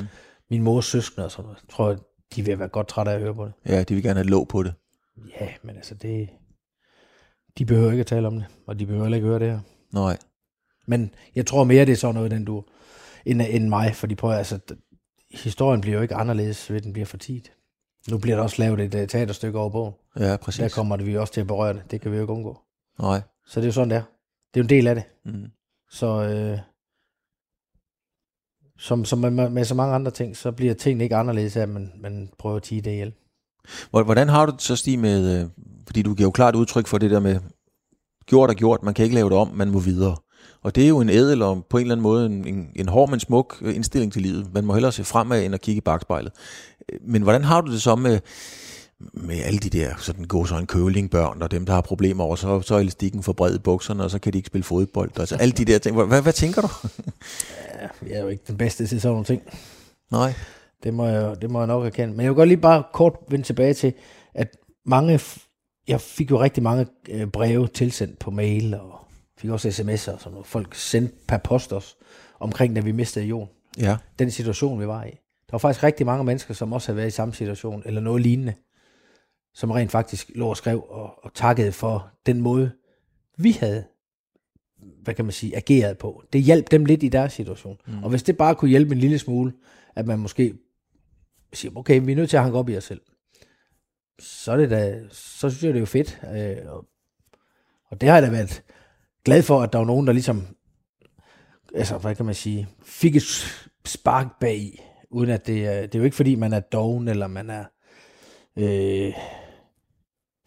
[0.49, 1.57] min mors søskende og sådan noget.
[1.63, 1.97] Jeg tror,
[2.35, 3.53] de vil være godt trætte af at høre på det.
[3.65, 4.73] ja, de vil gerne have låg på det.
[5.41, 6.29] Ja, men altså det...
[7.57, 9.59] De behøver ikke at tale om det, og de behøver heller ikke høre det her.
[9.93, 10.17] Nej.
[10.87, 12.63] Men jeg tror mere, det er sådan noget, den du,
[13.25, 14.59] end, end mig, fordi prøv at- altså,
[15.31, 17.51] historien bliver jo ikke anderledes, ved at den bliver for tit.
[18.09, 19.93] Nu bliver der også lavet et uh, teaterstykke over bogen.
[20.19, 20.59] Ja, præcis.
[20.59, 21.83] Der kommer det vi også til at berøre det.
[21.91, 22.59] Det kan vi jo ikke undgå.
[22.99, 23.21] Nej.
[23.47, 24.03] Så det er jo sådan, det er.
[24.53, 25.03] Det er jo en del af det.
[25.25, 25.45] Mm.
[25.89, 26.59] Så øh,
[28.77, 31.69] som, som med, med så mange andre ting, så bliver tingene ikke anderledes af, at
[31.69, 33.13] man, man prøver at tige det ihjel.
[33.89, 35.49] Hvor- Hvordan har du det så, Stig, med, øh,
[35.87, 37.39] fordi du giver jo klart udtryk for det der med,
[38.25, 40.15] gjort og gjort, man kan ikke lave det om, man må videre.
[40.61, 42.87] Og det er jo en ædel og på en eller anden måde en, en, en
[42.89, 44.53] hård, men smuk øh, indstilling til livet.
[44.53, 46.31] Man må hellere se fremad, end at kigge i bagspejlet.
[46.91, 48.19] Øh, Men hvordan har du det så med,
[49.13, 52.35] med alle de der sådan gå så en kølingbørn, og dem, der har problemer over,
[52.35, 55.19] så, så er elastikken for bred i bukserne, og så kan de ikke spille fodbold.
[55.19, 56.05] Altså alle de der ting.
[56.05, 56.67] Hvad, hvad, tænker du?
[57.81, 59.41] Ja, jeg er jo ikke den bedste til sådan nogle ting.
[60.11, 60.33] Nej.
[60.83, 62.13] Det må jeg, det må jeg nok erkende.
[62.13, 63.93] Men jeg vil godt lige bare kort vende tilbage til,
[64.33, 65.19] at mange,
[65.87, 68.99] jeg fik jo rigtig mange øh, breve tilsendt på mail og
[69.37, 70.47] fik også sms'er noget.
[70.47, 71.97] Folk sendte per post os
[72.39, 73.47] omkring, da vi mistede Jon.
[73.77, 73.97] Ja.
[74.19, 75.09] Den situation, vi var i.
[75.09, 78.21] Der var faktisk rigtig mange mennesker, som også havde været i samme situation, eller noget
[78.21, 78.53] lignende,
[79.53, 82.71] som rent faktisk lå og skrev og, og takkede for den måde,
[83.37, 83.83] vi havde,
[85.03, 86.23] hvad kan man sige, ageret på.
[86.33, 87.77] Det hjalp dem lidt i deres situation.
[87.87, 88.03] Mm.
[88.03, 89.53] Og hvis det bare kunne hjælpe en lille smule,
[89.95, 90.55] at man måske
[91.53, 93.01] siger, okay, vi er nødt til at hanke op i os selv,
[94.19, 96.21] så er det da, så synes jeg, det er jo fedt.
[96.35, 96.85] Øh, og,
[97.89, 98.63] og det har jeg da været
[99.25, 100.47] glad for, at der var nogen, der ligesom,
[101.75, 103.23] altså, hvad kan man sige, fik et
[103.85, 107.27] spark bag i, uden at det, det er jo ikke fordi, man er doven, eller
[107.27, 107.65] man er
[108.57, 109.13] øh,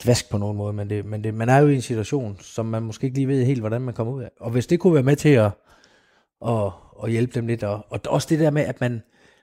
[0.05, 2.67] dvask på nogen måde, men, det, men det, man er jo i en situation, som
[2.67, 4.31] man måske ikke lige ved helt, hvordan man kommer ud af.
[4.41, 5.51] Og hvis det kunne være med til at,
[6.47, 6.73] at,
[7.05, 9.03] at hjælpe dem lidt, og, og også det der med, at man,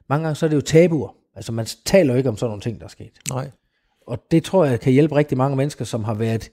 [0.09, 2.61] mange gange så er det jo tabuer, altså man taler jo ikke om sådan nogle
[2.61, 3.19] ting, der er sket.
[3.29, 3.51] Nej.
[4.07, 6.51] Og det tror jeg kan hjælpe rigtig mange mennesker, som har været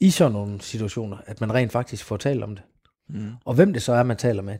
[0.00, 2.64] i sådan nogle situationer, at man rent faktisk får talt om det.
[3.08, 3.32] Mm.
[3.44, 4.58] Og hvem det så er, man taler med,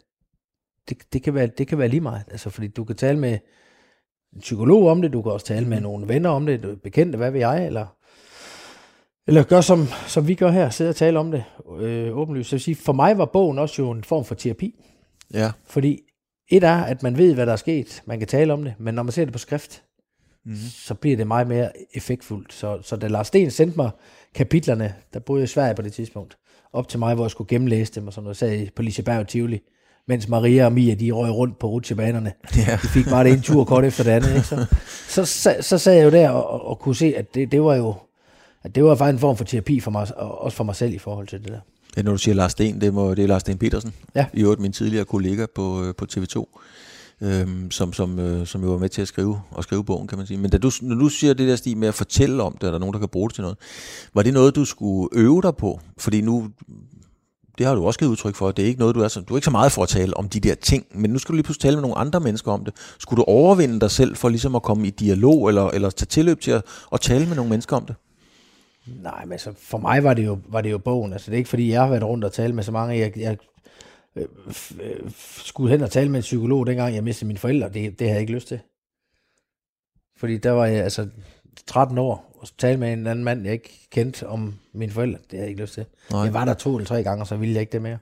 [0.89, 2.23] det, det, kan, være, det kan være lige meget.
[2.31, 3.39] Altså, fordi du kan tale med
[4.35, 7.17] en psykolog om det, du kan også tale med nogle venner om det, du- bekendte,
[7.17, 7.87] hvad ved jeg, eller,
[9.27, 11.45] eller gør som, som vi gør her, sidde og tale om det
[11.81, 12.49] øh, åbenlyst.
[12.51, 14.75] Så vil sige, for mig var bogen også jo en form for terapi,
[15.35, 15.51] Ja.
[15.67, 16.01] fordi
[16.51, 18.95] et er, at man ved, hvad der er sket, man kan tale om det, men
[18.95, 19.83] når man ser det på skrift,
[20.47, 20.57] Mm.
[20.73, 22.53] så bliver det meget mere effektfuldt.
[22.55, 23.91] Så, så da Lars Sten sendte mig
[24.35, 26.37] kapitlerne, der boede jeg i Sverige på det tidspunkt,
[26.73, 29.29] op til mig, hvor jeg skulle gennemlæse dem og sådan noget, sad på Liseberg og
[29.29, 29.61] Tivoli,
[30.09, 32.33] mens Maria og Mia, de røg rundt på rutsjebanerne.
[32.57, 32.73] Ja.
[32.83, 34.29] De fik bare det ene tur kort efter det andet.
[34.35, 34.47] Ikke?
[34.47, 34.67] Så,
[35.09, 37.63] så, så, så sad jeg jo der og, og, og kunne se, at det, det
[37.63, 37.95] var jo
[38.65, 40.95] at det var faktisk en form for terapi for mig, og også for mig selv
[40.95, 41.61] i forhold til det der.
[41.97, 43.93] Ja, når du siger Lars Sten, det, må, det er Lars Sten Petersen.
[44.15, 44.27] Ja.
[44.33, 46.45] I øvrigt min tidligere kollega på, øh, på TV2,
[47.21, 50.19] øhm, som, som, øh, som jo var med til at skrive, og skrive bogen, kan
[50.19, 50.39] man sige.
[50.39, 52.71] Men da du, når du siger det der stil med at fortælle om det, er
[52.71, 53.59] der nogen, der kan bruge det til noget,
[54.15, 55.81] var det noget, du skulle øve dig på?
[55.99, 56.51] Fordi nu,
[57.59, 59.35] det har du også givet udtryk for, det er ikke noget, du er, så, du
[59.35, 61.35] er ikke så meget for at tale om de der ting, men nu skal du
[61.35, 62.75] lige pludselig tale med nogle andre mennesker om det.
[62.99, 66.41] Skulle du overvinde dig selv for ligesom at komme i dialog, eller, eller tage tilløb
[66.41, 67.95] til at, at tale med nogle mennesker om det?
[68.87, 71.13] Nej, men altså, for mig var det, jo, var det jo bogen.
[71.13, 72.99] Altså, det er ikke, fordi jeg har været rundt og tale med så mange.
[72.99, 73.37] Jeg, jeg
[74.17, 74.27] øh,
[74.81, 75.11] øh,
[75.45, 77.69] skulle hen og tale med en psykolog, dengang jeg mistede mine forældre.
[77.69, 78.61] Det, det havde jeg ikke lyst til.
[80.17, 81.09] Fordi der var jeg altså
[81.67, 85.19] 13 år, og tale med en anden mand, jeg ikke kendte om mine forældre.
[85.19, 85.85] Det havde jeg ikke lyst til.
[86.11, 86.21] Nej.
[86.21, 87.99] Jeg var der to eller tre gange, og så ville jeg ikke det mere.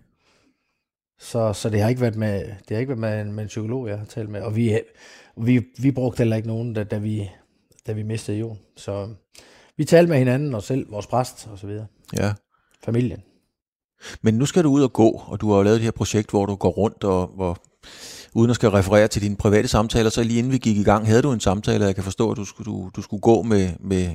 [1.18, 3.48] Så, så det har ikke været med, det har ikke været med, en- med en
[3.48, 4.40] psykolog, jeg har talt med.
[4.42, 4.78] Og vi,
[5.36, 7.30] vi, vi brugte heller ikke nogen, da, da, vi,
[7.86, 8.58] da vi mistede Jon.
[8.76, 9.14] Så
[9.76, 11.86] vi talte med hinanden, og selv vores præst og så videre.
[12.16, 12.32] Ja.
[12.84, 13.22] Familien.
[14.22, 16.30] Men nu skal du ud og gå, og du har jo lavet det her projekt,
[16.30, 17.58] hvor du går rundt, og hvor,
[18.34, 21.06] uden at skal referere til dine private samtaler, så lige inden vi gik i gang,
[21.06, 23.42] havde du en samtale, og jeg kan forstå, at du skulle, du, du skulle gå
[23.42, 24.08] med, med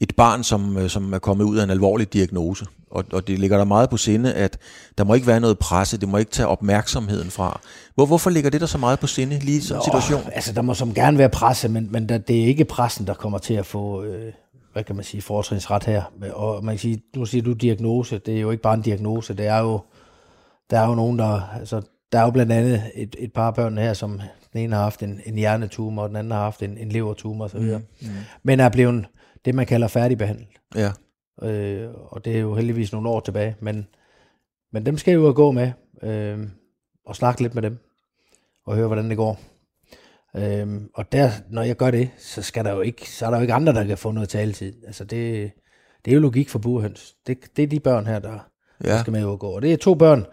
[0.00, 2.66] et barn, som, øh, som er kommet ud af en alvorlig diagnose.
[2.90, 4.58] Og, og det ligger der meget på sinde, at
[4.98, 7.60] der må ikke være noget presse, det må ikke tage opmærksomheden fra.
[7.94, 10.22] Hvor, hvorfor ligger det der så meget på sinde, lige i sådan en situation?
[10.32, 13.14] Altså, der må som gerne være presse, men, men der, det er ikke pressen, der
[13.14, 14.32] kommer til at få, øh,
[14.78, 16.02] hvad kan man sige, fortrinsret her.
[16.32, 19.34] Og man kan sige, nu siger du diagnose, det er jo ikke bare en diagnose,
[19.34, 19.80] det er jo,
[20.70, 23.78] der er jo nogen, der, altså, der er jo blandt andet et, et par børn
[23.78, 24.20] her, som
[24.52, 27.44] den ene har haft en, en hjernetumor, og den anden har haft en, en levertumor
[27.44, 28.08] osv., mm, mm.
[28.42, 29.06] men er blevet
[29.44, 30.48] det, man kalder færdigbehandlet.
[30.76, 30.92] Ja,
[31.42, 33.86] Øh, og det er jo heldigvis nogle år tilbage, men,
[34.72, 36.38] men dem skal jeg jo gå med, øh,
[37.06, 37.78] og snakke lidt med dem,
[38.66, 39.40] og høre, hvordan det går.
[40.36, 43.36] Øh, og der, når jeg gør det, så, skal der jo ikke, så er der
[43.36, 44.72] jo ikke andre, der kan få noget taletid.
[44.86, 45.50] Altså det,
[46.04, 47.14] det er jo logik for burhøns.
[47.26, 48.38] Det, det er de børn her, der,
[48.84, 48.92] ja.
[48.92, 49.46] der skal med og gå.
[49.46, 50.26] Og det er to børn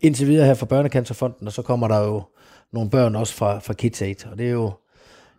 [0.00, 2.22] indtil videre her fra Børnecancerfonden, og så kommer der jo
[2.72, 4.26] nogle børn også fra, fra KidsAid.
[4.26, 4.72] Og det er jo,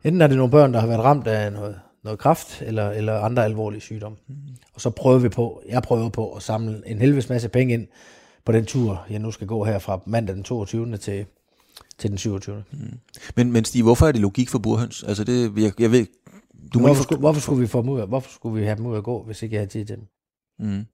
[0.03, 3.19] enten er det nogle børn, der har været ramt af noget, noget kraft, eller, eller
[3.19, 4.17] andre alvorlige sygdomme.
[4.27, 4.35] Mm.
[4.73, 7.87] Og så prøver vi på, jeg prøver på at samle en helvedes masse penge ind
[8.45, 10.97] på den tur, jeg nu skal gå her fra mandag den 22.
[10.97, 11.25] til,
[12.01, 12.63] til den 27.
[12.71, 12.79] Mm.
[13.35, 15.03] men, men Stig, hvorfor er det logik for burhøns?
[15.03, 16.05] Altså det, jeg, jeg ved,
[16.73, 18.65] du må Hvorfor, ikke skulle, hvorfor, skulle vi få dem ud af, hvorfor skulle vi
[18.65, 20.05] have dem ud at gå, hvis ikke jeg havde tid til dem?
[20.59, 20.85] Mm,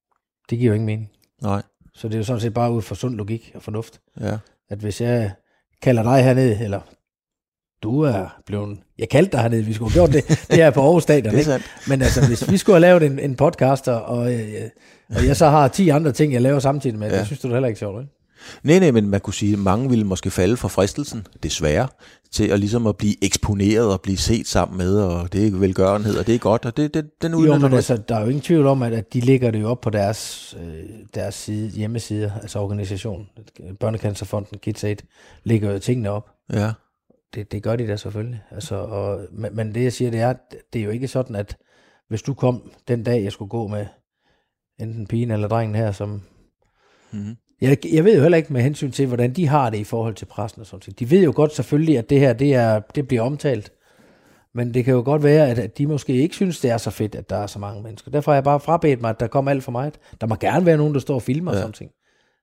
[0.49, 1.09] Det giver jo ingen mening.
[1.41, 1.61] nej,
[1.93, 4.01] Så det er jo sådan set bare ud fra sund logik og fornuft.
[4.21, 4.37] ja,
[4.69, 5.31] at hvis jeg
[5.81, 6.81] kalder dig herned, eller
[7.83, 8.79] du er blevet...
[8.97, 11.33] Jeg kaldte dig herned, vi skulle have gjort det, det her på Aarhus Stadion, det
[11.33, 11.43] er ikke?
[11.51, 11.65] sandt.
[11.89, 14.69] Men altså, hvis vi skulle have lavet en, en podcast, og, og, øh,
[15.09, 17.17] og jeg så har 10 andre ting, jeg laver samtidig med, ja.
[17.17, 18.13] Det synes du da heller ikke er sjovt, ikke?
[18.63, 21.87] Nej, nej, men man kunne sige, at mange ville måske falde for fristelsen, desværre,
[22.31, 26.17] til at ligesom at blive eksponeret og blive set sammen med, og det er velgørenhed,
[26.17, 28.21] og det er godt, og det, det, den Jo, udnytter men du altså, der er
[28.21, 30.83] jo ingen tvivl om, at, at de lægger det jo op på deres, øh,
[31.15, 33.27] deres side, hjemmeside, altså organisation.
[33.79, 34.97] Børnecancerfonden, KidsAid,
[35.43, 36.29] lægger jo tingene op.
[36.53, 36.71] Ja,
[37.33, 38.41] Det, det gør de da selvfølgelig.
[38.51, 40.33] Altså, og, men, men det jeg siger, det er,
[40.73, 41.57] det er jo ikke sådan, at
[42.09, 43.85] hvis du kom den dag, jeg skulle gå med
[44.79, 46.21] enten pigen eller drengen her, som,
[47.11, 47.35] Mhm.
[47.61, 50.15] Jeg, jeg ved jo heller ikke med hensyn til, hvordan de har det i forhold
[50.15, 50.99] til pressen og sådan noget.
[50.99, 53.71] De ved jo godt selvfølgelig, at det her det er, det bliver omtalt.
[54.53, 56.89] Men det kan jo godt være, at, at de måske ikke synes, det er så
[56.89, 58.11] fedt, at der er så mange mennesker.
[58.11, 59.93] Derfor har jeg bare frabedt mig, at der kommer alt for meget.
[60.21, 61.57] Der må gerne være nogen, der står og filmer ja.
[61.57, 61.91] og sådan ting.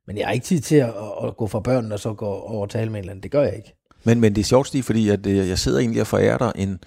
[0.07, 0.93] Men jeg har ikke tid til at,
[1.25, 3.23] at gå fra børnene og så gå over og tale med en eller anden.
[3.23, 3.75] Det gør jeg ikke.
[4.05, 6.53] Men, men det er sjovt, Stig, fordi at, øh, jeg sidder egentlig og forærer dig
[6.57, 6.79] en,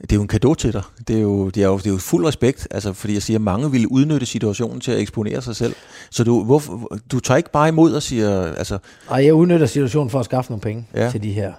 [0.00, 0.82] det er jo en gave til dig.
[1.08, 3.38] Det er jo, det er jo, det er jo fuld respekt, altså, fordi jeg siger,
[3.38, 5.74] at mange ville udnytte situationen til at eksponere sig selv.
[6.10, 8.52] Så du, hvorfor, du tager ikke bare imod og siger...
[8.52, 8.78] Altså...
[9.10, 11.10] Nej, jeg udnytter situationen for at skaffe nogle penge ja.
[11.10, 11.52] til de her,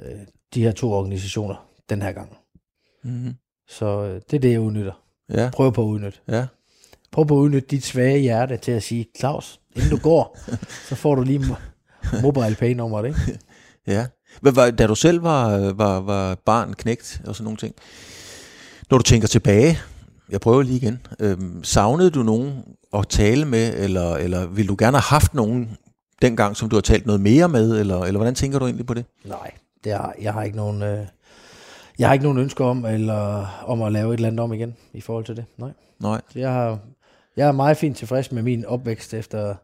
[0.00, 0.20] øh,
[0.54, 2.36] de her to organisationer den her gang.
[3.04, 3.34] Mm-hmm.
[3.68, 5.02] Så øh, det er det, jeg udnytter.
[5.34, 5.50] Ja.
[5.52, 6.18] Prøv på at udnytte.
[6.28, 6.46] Ja.
[7.12, 10.38] Prøv på at udnytte dit svage hjerte til at sige, Claus, inden du går,
[10.88, 11.44] så får du lige
[12.22, 13.38] mobile pay nummeret, ikke?
[13.86, 14.06] Ja.
[14.40, 17.74] Hvad var, da du selv var, var, var barn, knægt og sådan nogle ting.
[18.90, 19.78] Når du tænker tilbage,
[20.30, 24.76] jeg prøver lige igen, øhm, savnede du nogen at tale med, eller, eller ville du
[24.78, 25.76] gerne have haft nogen
[26.22, 28.94] dengang, som du har talt noget mere med, eller, eller hvordan tænker du egentlig på
[28.94, 29.04] det?
[29.24, 29.50] Nej,
[29.84, 30.82] det er, jeg har ikke nogen...
[30.82, 31.06] Øh,
[31.98, 34.76] jeg har ikke nogen ønsker om, eller om at lave et eller andet om igen,
[34.92, 35.44] i forhold til det.
[35.56, 35.70] Nej.
[36.00, 36.20] Nej.
[36.32, 36.78] Så jeg, har,
[37.36, 39.54] jeg er meget fint tilfreds med min opvækst, efter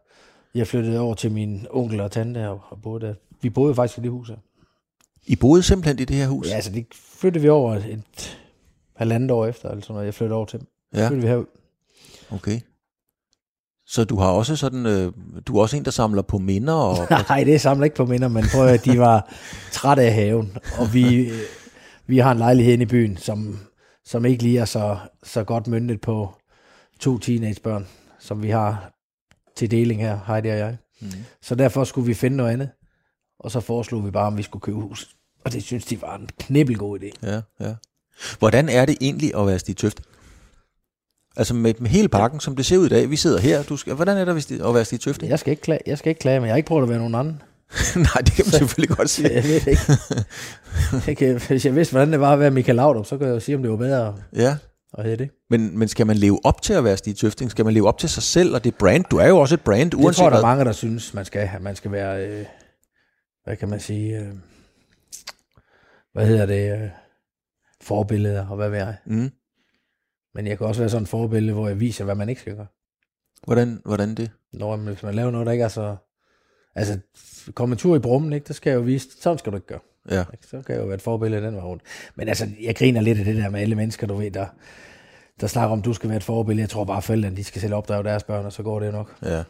[0.54, 3.14] jeg flyttede over til min onkel og tante og, og boede der.
[3.42, 4.36] Vi boede faktisk i det hus her.
[5.26, 6.48] I boede simpelthen i det her hus?
[6.48, 8.38] Ja, altså det flyttede vi over et
[8.96, 10.66] halvandet år efter, altså når jeg flyttede over til dem.
[10.94, 11.08] Ja.
[11.08, 11.46] Flyttede vi herud.
[12.30, 12.60] Okay.
[13.86, 15.12] Så du har også sådan, øh,
[15.46, 16.74] du er også en, der samler på minder?
[16.74, 16.96] Og,
[17.28, 19.34] Nej, det samler ikke på minder, men prøv at de var
[19.72, 21.32] trætte af haven, og vi,
[22.06, 23.58] vi har en lejlighed inde i byen, som,
[24.04, 26.34] som ikke lige er så, så godt myndet på
[27.00, 27.86] to teenagebørn,
[28.18, 28.92] som vi har
[29.56, 30.76] til deling her, Heidi og jeg.
[31.00, 31.08] Mm.
[31.42, 32.68] Så derfor skulle vi finde noget andet.
[33.42, 35.16] Og så foreslog vi bare, om vi skulle købe hus.
[35.44, 37.10] Og det synes de var en knibbelgod idé.
[37.22, 37.74] Ja, ja.
[38.38, 40.00] Hvordan er det egentlig at være Stig Tøft?
[41.36, 43.10] Altså med, med hele pakken, som det ser ud i dag.
[43.10, 43.62] Vi sidder her.
[43.62, 45.22] Du skal, hvordan er det at være Stig Tøft?
[45.22, 46.98] Jeg skal ikke klage, jeg skal ikke klage men jeg har ikke prøvet at være
[46.98, 47.42] nogen anden.
[47.96, 49.32] Nej, det kan man så, selvfølgelig godt sige.
[49.34, 49.82] Jeg ved ikke.
[51.06, 53.34] Jeg kan, hvis jeg vidste, hvordan det var at være Michael Laudrup, så kan jeg
[53.34, 54.56] jo sige, om det var bedre ja.
[54.98, 55.30] at have det.
[55.50, 57.50] Men, men skal man leve op til at være Stig Tøfting?
[57.50, 59.04] Skal man leve op til sig selv og det brand?
[59.10, 61.24] Du er jo også et brand, uanset Det tror der er mange, der synes, man
[61.24, 62.26] skal, man skal være...
[62.26, 62.44] Øh,
[63.44, 64.34] hvad kan man sige, øh,
[66.12, 66.90] hvad hedder det, øh,
[67.80, 68.96] forbilleder og hvad ved jeg.
[69.06, 69.30] Mm.
[70.34, 72.56] Men jeg kan også være sådan en forbillede, hvor jeg viser, hvad man ikke skal
[72.56, 72.66] gøre.
[73.44, 74.30] Hvordan, hvordan det?
[74.52, 75.96] Når man, hvis man laver noget, der ikke er så...
[76.74, 76.98] Altså,
[77.54, 78.48] komme en tur i brummen, ikke?
[78.48, 79.80] der skal jeg jo vise, sådan skal du ikke gøre.
[80.10, 80.24] Ja.
[80.40, 81.82] Så kan jeg jo være et forbillede den var rundt.
[82.14, 84.46] Men altså, jeg griner lidt af det der med alle mennesker, du ved, der,
[85.40, 86.62] der snakker om, du skal være et forbillede.
[86.62, 88.86] Jeg tror bare, at forældrene, de skal selv opdrage deres børn, og så går det
[88.86, 89.16] jo nok.
[89.22, 89.42] Ja.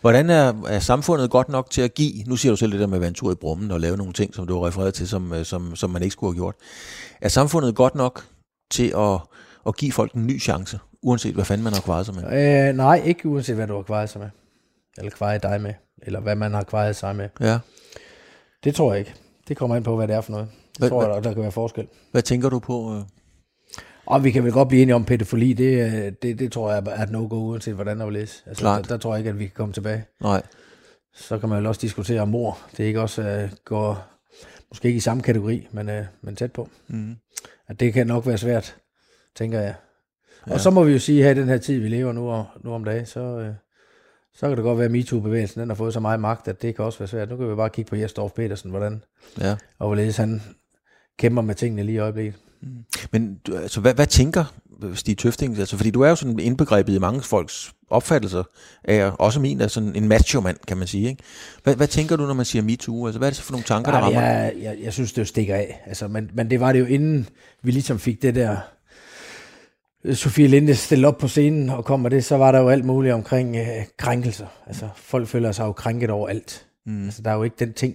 [0.00, 2.86] Hvordan er, er samfundet godt nok til at give, nu siger du selv det der
[2.86, 4.94] med at være en tur i brummen og lave nogle ting, som du har refereret
[4.94, 6.54] til, som, øh, som, som man ikke skulle have gjort.
[7.20, 8.24] Er samfundet godt nok
[8.70, 9.20] til at,
[9.66, 12.68] at give folk en ny chance, uanset hvad fanden man har kvaret sig med?
[12.68, 14.30] Øh, nej, ikke uanset hvad du har kvaret sig med.
[14.98, 15.74] Eller kvaret dig med.
[16.02, 17.28] Eller hvad man har kvaret sig med.
[17.40, 17.58] Ja.
[18.64, 19.14] Det tror jeg ikke.
[19.48, 20.48] Det kommer ind på, hvad det er for noget.
[20.48, 21.86] Det hvad, tror jeg, der, der kan være forskel.
[22.12, 22.94] Hvad tænker du på?
[22.94, 23.02] Øh?
[24.06, 26.82] Og vi kan vel godt blive enige om pædofili, det, øh, det, det tror jeg
[26.86, 28.42] er et no-go, uanset hvordan der vil læse.
[28.46, 30.04] Altså, der, der, tror jeg ikke, at vi kan komme tilbage.
[30.20, 30.42] Nej.
[31.14, 32.58] Så kan man jo også diskutere om mor.
[32.76, 34.08] Det er ikke også uh, går,
[34.70, 36.68] måske ikke i samme kategori, men, uh, men tæt på.
[36.88, 37.16] Mm.
[37.68, 38.76] At det kan nok være svært,
[39.36, 39.74] tænker jeg.
[40.46, 40.52] Ja.
[40.52, 42.46] Og så må vi jo sige, at i den her tid, vi lever nu, og,
[42.64, 43.54] nu om dagen, så, uh,
[44.34, 46.76] så kan det godt være, at MeToo-bevægelsen den har fået så meget magt, at det
[46.76, 47.30] kan også være svært.
[47.30, 49.02] Nu kan vi bare kigge på Jesdorf Petersen, hvordan
[49.40, 49.56] ja.
[49.78, 50.42] og hvorledes han
[51.18, 52.34] kæmper med tingene lige i øjeblikket.
[52.62, 52.68] Mm.
[53.12, 54.44] Men altså, hvad, hvad tænker
[54.94, 55.58] Stig Tøfting?
[55.58, 58.42] Altså, fordi du er jo sådan indbegrebet i mange folks opfattelser
[58.84, 61.08] af, også min er sådan en macho-mand, kan man sige.
[61.08, 61.22] Ikke?
[61.62, 63.06] Hvad, hvad tænker du, når man siger MeToo?
[63.06, 64.20] Altså, hvad er det så for nogle tanker, der rammer?
[64.20, 65.82] Jeg, jeg, jeg synes, det stikker af.
[65.86, 67.28] Altså, men, men det var det jo inden
[67.62, 68.56] vi ligesom fik det der
[70.14, 72.84] Sofie Linde stille op på scenen og kom med det, så var der jo alt
[72.84, 74.46] muligt omkring øh, krænkelser.
[74.66, 76.66] Altså, folk føler sig jo krænket over alt.
[76.86, 77.04] Mm.
[77.04, 77.94] Altså, der er jo ikke den ting,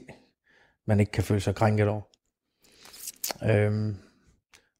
[0.87, 2.01] man ikke kan føle sig krænket over.
[3.43, 3.95] Øhm,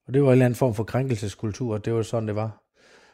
[0.08, 2.64] og det var en eller anden form for krænkelseskultur, og det var sådan, det var.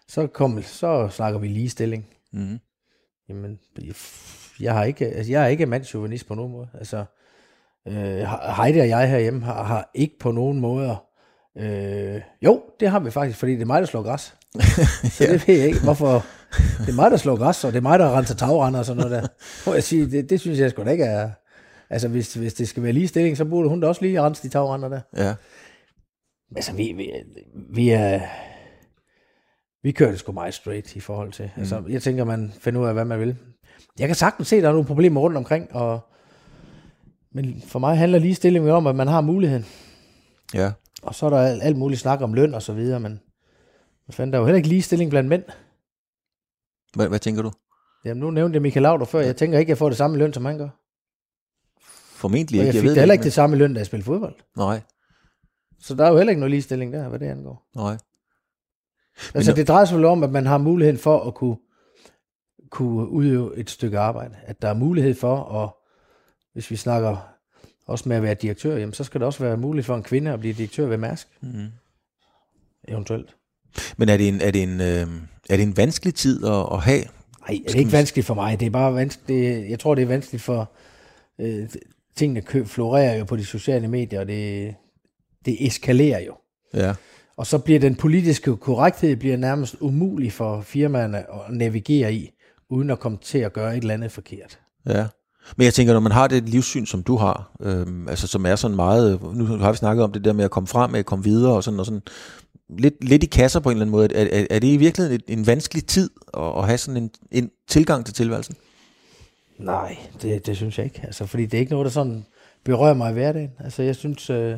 [0.08, 2.06] Så, kom, så snakker vi ligestilling.
[2.34, 2.60] Mm.
[3.30, 3.60] Jamen,
[4.60, 6.67] jeg, har ikke, altså, jeg er ikke mandsjuvenist på nogen måde.
[6.73, 7.06] Altså,
[7.88, 10.97] øh, Heidi og jeg herhjemme har, har ikke på nogen måde...
[11.58, 14.36] Øh, jo, det har vi faktisk, fordi det er mig, der slår græs.
[15.15, 15.34] så ja.
[15.34, 16.26] det ved jeg ikke, hvorfor...
[16.80, 19.04] Det er mig, der slår græs, og det er mig, der renser tagrender og sådan
[19.04, 19.28] noget der.
[19.65, 21.30] Må jeg sige, det, det synes jeg sgu da ikke er...
[21.89, 24.50] Altså, hvis, hvis det skal være ligestilling, så burde hun da også lige rense de
[24.50, 25.02] tagrender der.
[25.17, 25.34] Ja.
[26.56, 27.12] Altså, vi, vi,
[27.70, 28.22] vi er...
[29.84, 31.52] Vi kører det sgu meget straight i forhold til.
[31.56, 31.60] Mm.
[31.62, 33.38] Altså, jeg tænker, man finder ud af, hvad man vil.
[34.00, 36.00] Jeg kan sagtens se, at der er nogle problemer rundt omkring, og,
[37.32, 39.66] men for mig handler ligestilling om, at man har muligheden.
[40.54, 40.72] Ja.
[41.02, 43.20] Og så er der alt, alt muligt snak om løn og så videre, men
[44.06, 45.44] hvad fanden, der er jo heller ikke ligestilling blandt mænd.
[46.96, 47.52] Hvad, hvad tænker du?
[48.06, 49.20] Jamen, nu nævnte jeg Michael Laudrup før.
[49.20, 50.70] Jeg tænker ikke, jeg får det samme løn, som han gør.
[52.16, 52.76] Formentlig Og ikke.
[52.76, 54.36] jeg fik ved da heller ikke men- det samme løn, da jeg spillede fodbold.
[54.58, 54.82] Nej,
[55.80, 57.68] Så der er jo heller ikke noget ligestilling der, hvad det angår.
[57.76, 57.98] nej.
[59.36, 61.58] Altså, det drejer sig vel om, at man har muligheden for at kunne,
[62.70, 64.36] kunne udøve et stykke arbejde.
[64.46, 65.78] At der er mulighed for, og
[66.54, 67.18] hvis vi snakker
[67.86, 70.32] også med at være direktør, jamen, så skal der også være mulighed for en kvinde
[70.32, 71.68] at blive direktør ved Mærsk, Mm.
[72.88, 73.36] eventuelt.
[73.98, 75.08] Men er det en, er det en, øh,
[75.50, 77.04] er det en vanskelig tid at, at have?
[77.50, 78.60] Nej, det er ikke vanskeligt for mig.
[78.60, 79.28] Det er bare vanskeligt.
[79.28, 80.72] Det, jeg tror, det er vanskeligt for...
[81.40, 81.70] Øh,
[82.16, 84.76] tingene florerer jo på de sociale medier, og det,
[85.48, 86.34] det eskalerer jo.
[86.74, 86.94] Ja.
[87.38, 92.30] Og så bliver den politiske korrekthed bliver nærmest umulig for firmaerne at navigere i,
[92.70, 94.60] uden at komme til at gøre et eller andet forkert.
[94.86, 95.06] Ja.
[95.58, 98.56] Men jeg tænker, når man har det livssyn, som du har, øhm, altså som er
[98.56, 101.24] sådan meget, nu har vi snakket om det der med at komme frem, at komme
[101.24, 102.02] videre og sådan, og sådan
[102.70, 104.16] lidt, lidt i kasser på en eller anden måde.
[104.16, 107.12] Er, er, er det i virkeligheden en, en vanskelig tid at, at have sådan en,
[107.32, 108.56] en tilgang til tilværelsen?
[109.60, 111.02] Nej, det, det synes jeg ikke.
[111.04, 112.26] Altså, fordi det er ikke noget, der sådan
[112.66, 113.52] berører mig i hverdagen.
[113.60, 114.58] Altså, jeg synes, øh,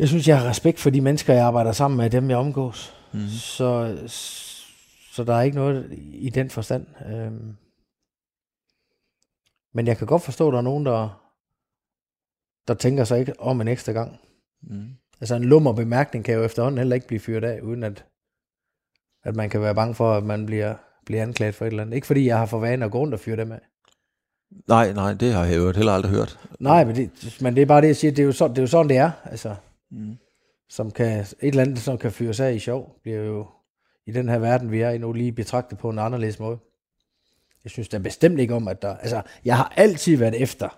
[0.00, 2.94] jeg synes, jeg har respekt for de mennesker, jeg arbejder sammen med, dem jeg omgås.
[3.12, 3.28] Mm.
[3.28, 3.98] Så,
[5.12, 6.86] så der er ikke noget i den forstand.
[7.06, 7.56] Øhm,
[9.74, 11.22] men jeg kan godt forstå, at der er nogen, der,
[12.68, 14.20] der tænker sig ikke om en ekstra gang.
[14.62, 14.88] Mm.
[15.20, 18.04] Altså en lummer bemærkning kan jo efterhånden heller ikke blive fyret af, uden at,
[19.24, 20.74] at man kan være bange for, at man bliver,
[21.06, 21.94] bliver anklaget for et eller andet.
[21.94, 23.60] Ikke fordi jeg har for vane at gå rundt og fyre dem af.
[24.68, 26.38] Nej, nej, det har jeg jo heller aldrig hørt.
[26.60, 28.10] Nej, men det, men det er bare det, jeg siger.
[28.10, 29.10] Det er jo, så, det er jo sådan, det er.
[29.24, 29.54] Altså,
[29.90, 30.16] Mm.
[30.68, 33.46] som kan, et eller andet, som kan fyres af i sjov, bliver jo
[34.06, 36.58] i den her verden, vi er i nu, lige betragtet på en anderledes måde.
[37.64, 38.96] Jeg synes da bestemt ikke om, at der...
[38.96, 40.68] Altså, jeg har altid været efter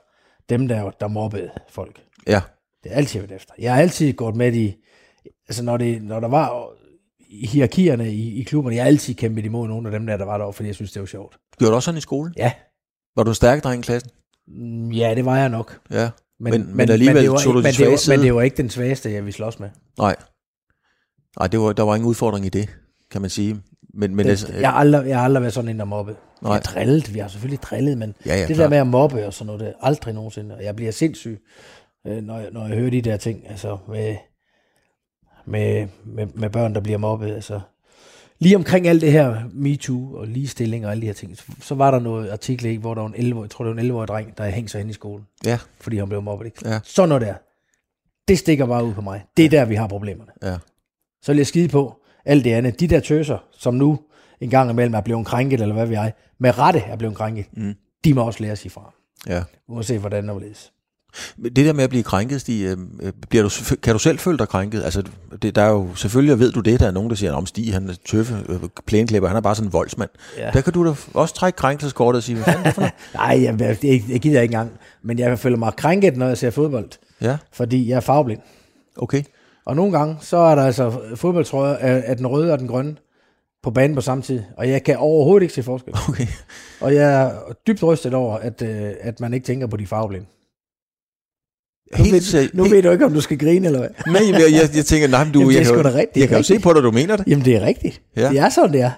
[0.48, 2.02] dem, der, der mobbede folk.
[2.26, 2.40] Ja,
[2.82, 3.54] Det har jeg altid været efter.
[3.58, 4.74] Jeg har altid gået med i...
[5.48, 6.68] Altså, når, det, når der var
[7.18, 10.24] i hierarkierne i, i klubberne, jeg har altid kæmpet imod nogle af dem der, der
[10.24, 11.38] var derovre, fordi jeg synes, det var sjovt.
[11.58, 12.34] gjorde du også sådan i skolen?
[12.36, 12.52] Ja,
[13.16, 14.10] Var du en stærk dreng i klassen?
[14.46, 15.80] Mm, ja, det var jeg nok.
[15.90, 16.10] Ja.
[16.40, 18.16] Men- men alligevel det var, tog du de men, det svage var, side.
[18.16, 19.70] men det var ikke den svageste, jeg ville slås med.
[19.98, 20.16] Nej.
[21.38, 22.68] Nej, det var, der var ingen udfordring i det,
[23.10, 23.62] kan man sige.
[23.94, 26.16] Men, men altså, Det, jeg, har aldrig, jeg har aldrig været sådan en, der mobbet.
[26.40, 26.52] Vi Nej.
[26.52, 28.58] har drillet, vi har selvfølgelig drillet, men Ja, ja, det klart.
[28.58, 30.54] der med at mobbe og sådan noget, det er aldrig nogensinde.
[30.54, 31.38] Og jeg bliver sindssyg,
[32.06, 34.16] øh, når jeg, når jeg hører de der ting, altså med,
[35.46, 37.34] med, med, med børn, der bliver mobbet.
[37.34, 37.60] Altså.
[38.42, 41.90] Lige omkring alt det her MeToo og ligestilling og alle de her ting, så, var
[41.90, 44.08] der noget artikel, ikke, hvor der var en 11 jeg tror det var en 11-årig
[44.08, 46.46] dreng, der hængte sig hen i skolen, ja, fordi han blev mobbet.
[46.46, 46.68] Ikke?
[46.68, 46.80] Ja.
[46.84, 47.34] Sådan noget der.
[48.28, 49.24] Det stikker bare ud på mig.
[49.36, 50.30] Det er der, vi har problemerne.
[50.42, 50.56] ja.
[51.22, 52.80] Så vil jeg skide på alt det andet.
[52.80, 53.98] De der tøser, som nu
[54.40, 57.46] en gang imellem er blevet krænket, eller hvad vi er, med rette er blevet krænket,
[57.52, 57.74] Mm.
[58.04, 58.94] de må også lære sig fra.
[59.26, 59.42] ja.
[59.68, 60.70] Uanset hvordan det læse.
[61.42, 64.38] Det der med at blive krænket, Stig, øh, øh, bliver du, kan du selv føle
[64.38, 64.82] dig krænket?
[64.82, 65.02] Altså,
[65.42, 67.72] det, der er jo, selvfølgelig ved du det, der er nogen, der siger, om Stig,
[67.74, 70.10] han er tøffe, øh, plæneklipper, han er bare sådan en voldsmand.
[70.38, 70.50] Ja.
[70.50, 72.88] Der kan du da også trække krænkelseskortet og sige, hvad fanden er det for?
[73.18, 73.78] Nej, jeg,
[74.10, 74.70] jeg, gider ikke engang.
[75.02, 76.88] Men jeg føler mig krænket, når jeg ser fodbold.
[77.20, 78.40] Ja, Fordi jeg er farveblind.
[78.96, 79.22] okay.
[79.66, 82.96] Og nogle gange, så er der altså fodboldtrøjer af, af den røde og den grønne
[83.62, 84.42] på banen på samme tid.
[84.56, 85.94] Og jeg kan overhovedet ikke se forskel.
[86.08, 86.26] okay.
[86.80, 87.32] Og jeg er
[87.66, 90.26] dybt rystet over, at, øh, at man ikke tænker på de farveblinde.
[91.98, 93.88] Nu, Helt ved, seri- nu helt- ved du ikke, om du skal grine eller hvad.
[94.06, 96.16] Nej, jeg, jeg, jeg tænker, nej, men du, Jamen, det jeg, kan, jo- rigtigt.
[96.16, 97.26] jeg kan jo se på dig, du mener det.
[97.28, 98.02] Jamen, det er rigtigt.
[98.16, 98.28] Ja.
[98.30, 98.90] Det er sådan, det er.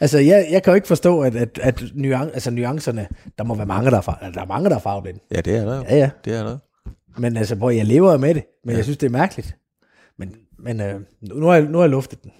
[0.00, 3.06] Altså, jeg, jeg kan jo ikke forstå, at, at, at nuan, altså, nuancerne,
[3.38, 5.20] der må være mange, der er, der er mange, der er farveblinde.
[5.34, 5.82] Ja, det er der jo.
[5.88, 6.10] Ja, ja.
[6.24, 6.58] Det er der.
[7.18, 8.76] Men altså, prøv, jeg lever med det, men Ja.
[8.76, 9.56] jeg synes, det er mærkeligt.
[10.18, 11.00] Men, men øh,
[11.34, 12.30] nu, har jeg, nu har jeg luftet den.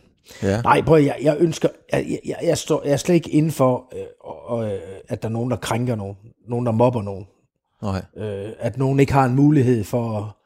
[0.43, 0.63] Ja.
[0.63, 3.93] Nej, prøv, jeg, jeg ønsker, jeg, jeg, jeg, står, jeg er slet ikke inden for,
[3.97, 4.05] øh,
[4.47, 6.17] og, øh, at der er nogen, der krænker nogen,
[6.49, 7.25] nogen, der mobber nogen,
[7.83, 8.03] Nej.
[8.17, 10.37] øh, at nogen ikke har en mulighed for,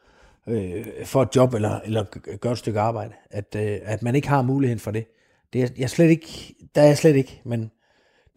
[0.46, 2.04] øh, for et job eller, eller
[2.36, 5.06] gøre et stykke arbejde, at, øh, at man ikke har muligheden for det.
[5.52, 7.70] Det er jeg slet ikke, der er jeg slet ikke, men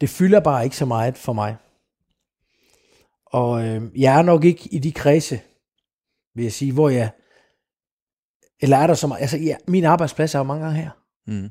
[0.01, 1.56] det fylder bare ikke så meget for mig.
[3.25, 5.41] Og øh, jeg er nok ikke i de kredse,
[6.36, 7.10] vil jeg sige, hvor jeg,
[8.59, 10.89] eller er der så meget, altså ja, min arbejdsplads er jo mange gange her,
[11.28, 11.49] Mm.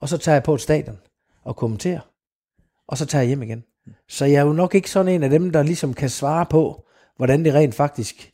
[0.00, 0.98] og så tager jeg på et stadion
[1.42, 2.00] og kommenterer,
[2.88, 3.64] og så tager jeg hjem igen.
[4.08, 6.84] Så jeg er jo nok ikke sådan en af dem, der ligesom kan svare på,
[7.16, 8.32] hvordan det rent faktisk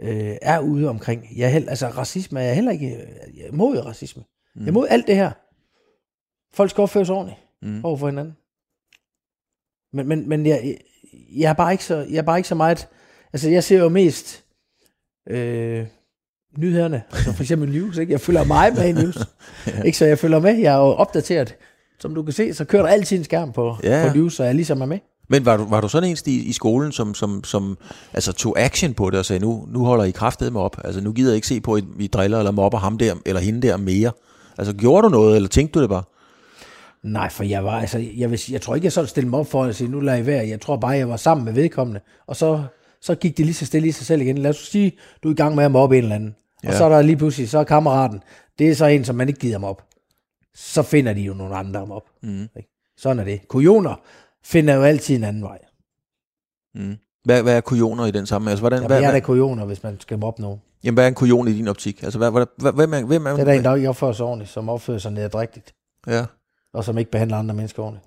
[0.00, 1.28] øh, er ude omkring.
[1.36, 4.22] Jeg er held, altså racisme er jeg heller ikke øh, jeg er imod racisme.
[4.54, 4.60] Mm.
[4.60, 5.30] Jeg er imod alt det her.
[6.54, 7.68] Folk skal opføre sig ordentligt Mm.
[7.68, 7.84] mm.
[7.84, 8.36] over for hinanden.
[9.92, 10.78] Men, men, men jeg,
[11.36, 12.88] jeg, er bare ikke så, jeg er bare ikke så meget...
[13.32, 14.44] Altså, jeg ser jo mest
[15.28, 15.86] øh,
[16.58, 18.12] nyhederne, altså for eksempel news, ikke?
[18.12, 19.16] Jeg følger meget med i news.
[19.66, 19.82] ja.
[19.82, 21.56] Ikke så jeg følger med, jeg er jo opdateret.
[21.98, 24.08] Som du kan se, så kører der altid en skærm på, ja.
[24.08, 24.98] på news, så jeg ligesom er med.
[25.32, 27.78] Men var du, var du sådan en Stig, i skolen, som, som, som
[28.12, 30.76] altså, tog action på det og sagde, nu, nu holder I kraftet med op.
[30.84, 33.40] Altså, nu gider jeg ikke se på, at vi driller eller mobber ham der, eller
[33.40, 34.12] hende der mere.
[34.58, 36.02] Altså, gjorde du noget, eller tænkte du det bare?
[37.02, 39.40] Nej, for jeg var, altså, jeg, vil, sige- jeg tror ikke, jeg sådan stillede mig
[39.40, 40.48] op for at sige, nu lader jeg være.
[40.48, 42.00] Jeg tror bare, jeg var sammen med vedkommende.
[42.26, 42.62] Og så,
[43.00, 44.38] så gik det lige så stille i sig selv igen.
[44.38, 46.34] Lad os sige, du er i gang med at mobbe en eller anden.
[46.64, 46.68] Ja.
[46.68, 48.20] Og så er der lige pludselig, så er kammeraten,
[48.58, 49.82] det er så en, som man ikke gider op.
[50.54, 52.04] Så finder de jo nogle andre om op.
[52.22, 52.48] Mm.
[52.98, 53.48] Sådan er det.
[53.48, 53.94] Kujoner
[54.44, 55.58] finder jo altid en anden vej.
[56.74, 56.96] Mm.
[57.24, 58.50] Hvad, hvad er kujoner i den samme?
[58.50, 60.60] Altså, hvordan, Jamen, hvad, jeg er da kujoner, hvis man skal mobbe nogen.
[60.84, 62.02] jamen, hvad er en kujon i din optik?
[62.02, 64.12] Altså, hvad, hvad, hvad, hvem er, hvem er, Det er der en, der ikke opfører
[64.12, 65.74] sig ordentligt, som opfører sig nederdrægtigt,
[66.06, 66.26] Ja,
[66.74, 68.06] og som ikke behandler andre mennesker ordentligt.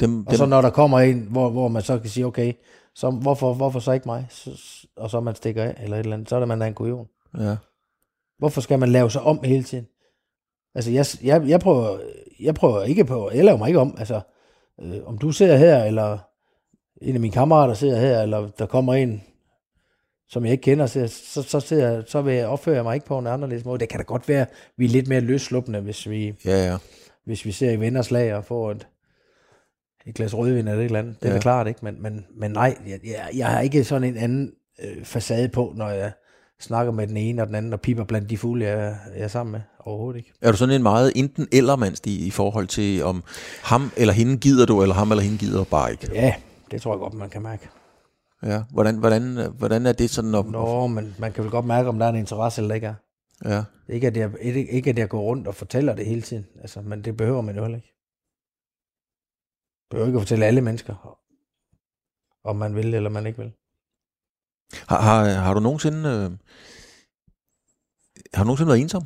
[0.00, 2.52] dem, Og så dem, når der kommer en, hvor, hvor man så kan sige, okay,
[2.94, 4.26] så hvorfor, hvorfor så ikke mig?
[4.30, 4.50] Så,
[4.96, 6.74] og så man stikker af, eller et eller andet, så er det man da en
[6.74, 7.08] kujon.
[7.38, 7.56] ja.
[8.38, 9.86] Hvorfor skal man lave sig om hele tiden?
[10.74, 11.98] Altså, jeg, jeg, jeg, prøver,
[12.40, 14.20] jeg prøver ikke på, jeg laver mig ikke om, altså,
[14.82, 16.18] øh, om du sidder her, eller
[17.02, 19.22] en af mine kammerater sidder her, eller der kommer en,
[20.28, 23.06] som jeg ikke kender, så, så, så, sidder, jeg- så vil jeg opføre mig ikke
[23.06, 23.78] på en anderledes måde.
[23.78, 24.46] Det kan da godt være,
[24.76, 26.76] vi er lidt mere løsslupne, hvis vi, Ja, ja.
[27.24, 28.88] hvis vi ser i venners lag og får et,
[30.06, 31.16] et glas rødvin eller et eller andet.
[31.20, 31.34] Det er Ja.
[31.36, 31.80] da klart, ikke?
[31.82, 34.52] Men, men, men nej, jeg, jeg, jeg har ikke sådan en anden
[34.84, 36.12] øh, facade på, når jeg
[36.60, 39.28] snakker med den ene og den anden, og piper blandt de fugle, jeg, jeg er
[39.28, 39.60] sammen med.
[39.78, 40.32] Overhovedet ikke.
[40.40, 43.24] Er du sådan en meget enten eller mandst i, i forhold til, om
[43.62, 46.10] ham eller hende gider du, eller ham eller hende gider bare ikke?
[46.12, 46.34] Ja,
[46.70, 47.68] det tror jeg godt, man kan mærke.
[48.42, 48.62] Ja.
[48.70, 50.30] Hvordan, hvordan, hvordan er det sådan?
[50.30, 52.86] Når, Nå, men man kan vel godt mærke, om der er en interesse eller ikke
[52.86, 52.94] er.
[53.44, 53.64] Ja.
[53.88, 56.80] Ikke at, jeg, ikke, ikke at jeg går rundt og fortæller det hele tiden, altså,
[56.80, 57.94] men det behøver man jo heller ikke.
[59.90, 61.18] behøver ikke at fortælle alle mennesker,
[62.44, 63.52] om man vil eller man ikke vil.
[64.72, 66.08] Har, har, har du nogensinde...
[66.08, 66.30] Øh,
[68.34, 69.02] har du nogensinde været ensom?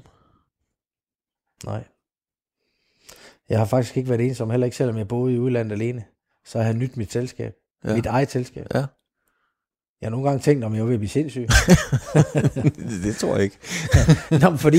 [1.64, 1.84] Nej.
[3.48, 6.04] Jeg har faktisk ikke været ensom, heller ikke selvom jeg boede i udlandet alene.
[6.44, 7.54] Så har jeg nyt mit selskab.
[7.84, 7.88] Ja.
[7.88, 7.94] Ja.
[7.96, 8.66] Mit eget selskab.
[8.74, 8.86] Ja.
[10.00, 11.48] Jeg har nogle gange tænkt, om jeg at blive sindssyg.
[13.04, 13.58] det, tror jeg ikke.
[14.30, 14.78] Nå, fordi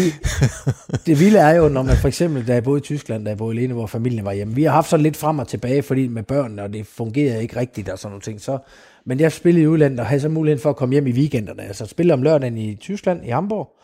[1.05, 3.38] det vilde er jo, når man for eksempel, da jeg boede i Tyskland, da jeg
[3.38, 4.55] boede alene, hvor familien var hjemme.
[4.55, 7.59] Vi har haft så lidt frem og tilbage, fordi med børnene, og det fungerede ikke
[7.59, 8.41] rigtigt og sådan nogle ting.
[8.41, 8.57] Så,
[9.05, 11.63] men jeg spillede i udlandet og havde så muligheden for at komme hjem i weekenderne.
[11.63, 13.76] Altså spille om lørdagen i Tyskland, i Hamburg.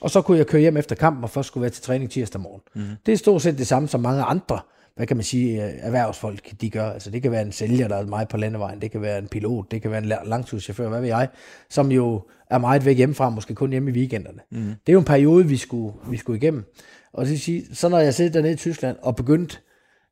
[0.00, 2.40] Og så kunne jeg køre hjem efter kampen, og først skulle være til træning tirsdag
[2.40, 2.60] morgen.
[2.74, 2.82] Mm.
[3.06, 4.60] Det er stort set det samme som mange andre,
[4.98, 6.90] hvad kan man sige, øh, erhvervsfolk, de gør.
[6.90, 9.28] Altså det kan være en sælger, der er meget på landevejen, det kan være en
[9.28, 11.28] pilot, det kan være en la- langturschauffør, hvad ved jeg,
[11.70, 14.38] som jo er meget væk hjemmefra, måske kun hjemme i weekenderne.
[14.50, 14.58] Mm.
[14.58, 16.64] Det er jo en periode, vi skulle, vi skulle igennem.
[17.12, 19.62] Og vil sige, så når jeg sidder dernede i Tyskland og begyndt,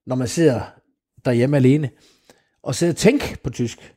[0.07, 0.61] når man sidder
[1.25, 1.91] derhjemme alene,
[2.63, 3.93] og sidder og tænker på tysk,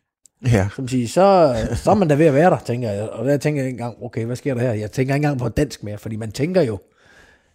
[0.45, 0.67] Ja.
[0.75, 3.09] som siger, så, så er man da ved at være der, tænker jeg.
[3.09, 4.73] Og der tænker jeg ikke engang, okay, hvad sker der her?
[4.73, 6.79] Jeg tænker ikke engang på dansk mere, fordi man tænker jo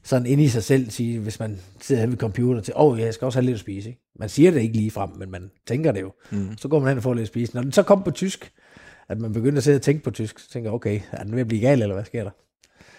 [0.05, 3.01] sådan inde i sig selv, sige, hvis man sidder her ved computer til, åh, oh,
[3.01, 3.89] jeg skal også have lidt at spise.
[3.89, 4.03] Ikke?
[4.19, 6.13] Man siger det ikke lige frem, men man tænker det jo.
[6.31, 6.57] Mm.
[6.59, 7.55] Så går man hen og får lidt at spise.
[7.55, 8.53] Når den så kommer på tysk,
[9.09, 11.33] at man begynder at sidde og tænke på tysk, så tænker jeg, okay, er den
[11.33, 12.31] ved at blive gal, eller hvad sker der?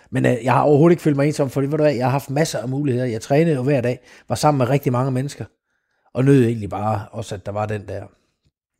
[0.09, 2.11] Men øh, jeg har overhovedet ikke følt mig ensom, fordi ved du hvad, jeg har
[2.11, 3.05] haft masser af muligheder.
[3.05, 3.99] Jeg trænede jo hver dag,
[4.29, 5.45] var sammen med rigtig mange mennesker,
[6.13, 8.03] og nød egentlig bare også, at der var den der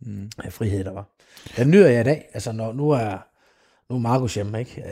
[0.02, 0.30] mm.
[0.50, 1.16] frihed, der var.
[1.58, 2.30] Den nyder jeg i dag.
[2.34, 3.28] Altså, når, nu er,
[3.90, 4.84] nu er Markus hjemme, ikke?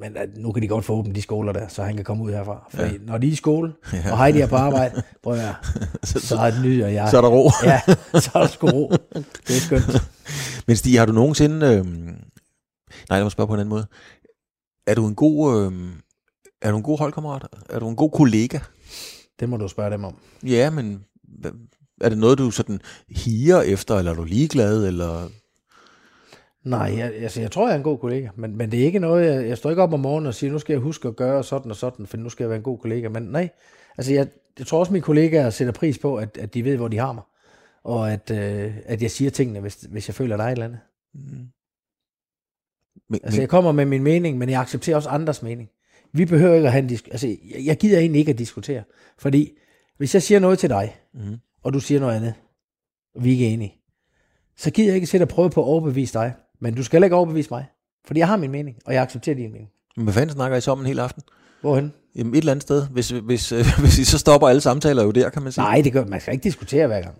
[0.00, 2.04] Øh, Men at nu kan de godt få åbent de skoler der, så han kan
[2.04, 2.66] komme ud herfra.
[2.70, 2.98] Fordi ja.
[3.06, 3.72] når de er i skole,
[4.12, 5.54] og Heidi er på arbejde, prøv at høre,
[6.04, 7.08] så er det jeg.
[7.10, 7.50] Så er der ro.
[7.64, 7.80] Ja,
[8.20, 8.92] så er der sgu ro.
[9.48, 10.08] Det er skønt.
[10.66, 11.66] Men Stig, har du nogensinde...
[11.66, 11.84] Øh...
[13.08, 13.86] Nej, lad mig spørge på en anden måde.
[14.86, 15.56] Er du en god...
[15.56, 15.72] Øh...
[16.62, 17.46] Er du en god holdkammerat?
[17.70, 18.58] Er du en god kollega?
[19.40, 20.16] Det må du spørge dem om.
[20.46, 21.04] Ja, men
[22.00, 25.28] er det noget, du sådan higer efter, eller er du ligeglad, eller...
[26.64, 28.98] Nej, jeg, altså, jeg tror, jeg er en god kollega, men, men det er ikke
[28.98, 31.16] noget, jeg, jeg står ikke op om morgenen og siger, nu skal jeg huske at
[31.16, 33.08] gøre sådan og sådan, for nu skal jeg være en god kollega.
[33.08, 33.48] Men nej,
[33.98, 36.88] altså jeg, jeg tror også, mine kollegaer sætter pris på, at, at de ved, hvor
[36.88, 37.22] de har mig,
[37.82, 40.64] og at, øh, at jeg siger tingene, hvis, hvis jeg føler, der er et eller
[40.64, 40.80] andet.
[43.08, 45.68] Men, Altså jeg kommer med min mening, men jeg accepterer også andres mening.
[46.12, 48.82] Vi behøver ikke at have en disk- Altså jeg, jeg gider egentlig ikke at diskutere,
[49.18, 49.50] fordi
[49.96, 51.36] hvis jeg siger noget til dig, Mhm.
[51.62, 52.34] og du siger noget andet,
[53.14, 53.74] og vi ikke er enige,
[54.56, 57.06] så gider jeg ikke sidde og prøve på at overbevise dig, men du skal heller
[57.06, 57.66] ikke overbevise mig,
[58.06, 59.70] fordi jeg har min mening, og jeg accepterer din mening.
[59.96, 61.22] men hvad fanden snakker I så om en hel aften?
[61.60, 61.92] Hvorhen?
[62.16, 62.86] Jamen et eller andet sted.
[62.88, 65.64] Hvis, hvis, øh, hvis I så stopper alle samtaler jo der, kan man sige.
[65.64, 67.14] Nej, det gør, man skal ikke diskutere hver gang.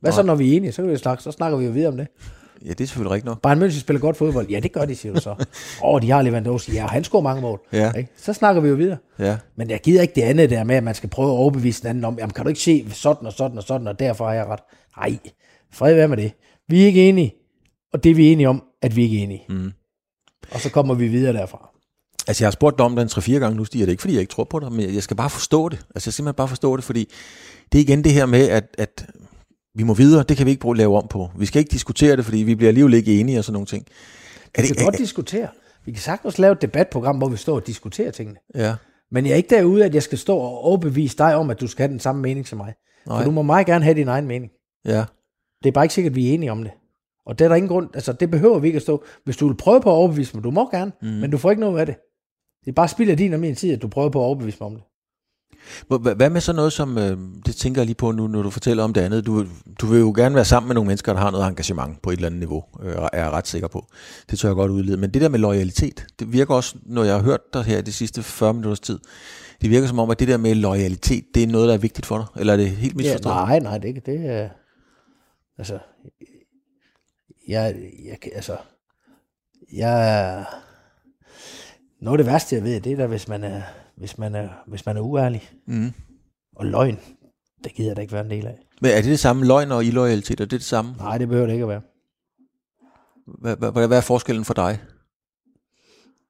[0.00, 0.72] Hvad så, når vi er enige?
[0.72, 2.06] Så, kan vi snakke, så snakker vi jo videre om det.
[2.64, 3.42] Ja, det er selvfølgelig rigtigt nok.
[3.42, 4.48] Bayern München spiller godt fodbold.
[4.48, 5.30] Ja, det gør de, siger du så.
[5.84, 6.72] Åh, oh, de har Lewandowski.
[6.72, 7.60] Ja, han scorer mange mål.
[7.72, 7.92] Ja.
[7.92, 8.10] Ikke?
[8.16, 8.96] Så snakker vi jo videre.
[9.18, 9.38] Ja.
[9.56, 11.88] Men jeg gider ikke det andet der med, at man skal prøve at overbevise den
[11.88, 14.34] anden om, jamen kan du ikke se sådan og sådan og sådan, og derfor har
[14.34, 14.60] jeg ret.
[14.96, 15.18] Nej,
[15.72, 16.32] fred være med det.
[16.68, 17.34] Vi er ikke enige,
[17.92, 19.44] og det er vi enige om, at vi ikke er enige.
[19.48, 19.72] Mm.
[20.50, 21.68] Og så kommer vi videre derfra.
[22.26, 24.00] Altså, jeg har spurgt dig om det en 3-4 gange nu, Stig, det er ikke,
[24.00, 25.78] fordi jeg ikke tror på dig, men jeg skal bare forstå det.
[25.78, 27.08] Altså, jeg skal simpelthen bare forstå det, fordi
[27.72, 29.06] det er igen det her med, at, at
[29.74, 31.30] vi må videre, det kan vi ikke bruge lave om på.
[31.38, 33.86] Vi skal ikke diskutere det, fordi vi bliver alligevel ikke enige og sådan nogle ting.
[34.54, 35.48] Er Vi det, kan godt diskutere.
[35.84, 38.38] Vi kan sagtens lave et debatprogram, hvor vi står og diskuterer tingene.
[38.54, 38.74] ja.
[39.14, 41.66] Men jeg er ikke derude, at jeg skal stå og overbevise dig om, at du
[41.66, 42.74] skal have den samme mening som mig.
[43.06, 43.18] Nej.
[43.18, 44.52] For du må meget gerne have din egen mening.
[44.84, 45.04] Ja.
[45.62, 46.72] Det er bare ikke sikkert, at vi er enige om det.
[47.26, 49.04] Og det er der ingen grund, altså det behøver vi ikke at stå.
[49.24, 51.08] Hvis du vil prøve på at overbevise mig, du må gerne, mm.
[51.08, 51.94] men du får ikke noget af det.
[52.64, 54.56] Det er bare spild af din og min tid, at du prøver på at overbevise
[54.60, 54.84] mig om det.
[56.16, 58.84] Hvad med så noget som, øh, det tænker jeg lige på nu, når du fortæller
[58.84, 59.26] om det andet.
[59.26, 59.44] Du,
[59.80, 62.14] du vil jo gerne være sammen med nogle mennesker, der har noget engagement på et
[62.16, 63.86] eller andet niveau, øh, er jeg ret sikker på.
[64.30, 64.96] Det tør jeg godt udlede.
[64.96, 67.92] Men det der med loyalitet, det virker også, når jeg har hørt dig her de
[67.92, 68.98] sidste 40 minutters tid,
[69.62, 72.06] det virker som om, at det der med loyalitet, det er noget, der er vigtigt
[72.06, 72.26] for dig.
[72.40, 73.34] Eller er det helt Ja, misforstået?
[73.34, 74.48] nej, nej, det, er ikke- det er...
[75.58, 75.78] Altså...
[77.48, 78.56] Jeg, jeg, altså...
[79.72, 80.44] Jeg...
[82.00, 83.62] Noget af det værste, jeg ved, det er da, hvis man er,
[83.96, 85.50] hvis man er, hvis man er uærlig.
[85.66, 85.92] Mm.
[86.56, 86.98] Og løgn,
[87.64, 88.58] det gider jeg da ikke være en del af.
[88.80, 90.40] Men er det det samme løgn og illoyalitet?
[90.40, 90.94] Er det det samme?
[90.98, 91.82] Nej, det behøver det ikke at være.
[93.26, 94.80] Hvad, hvad, hvad er forskellen for dig?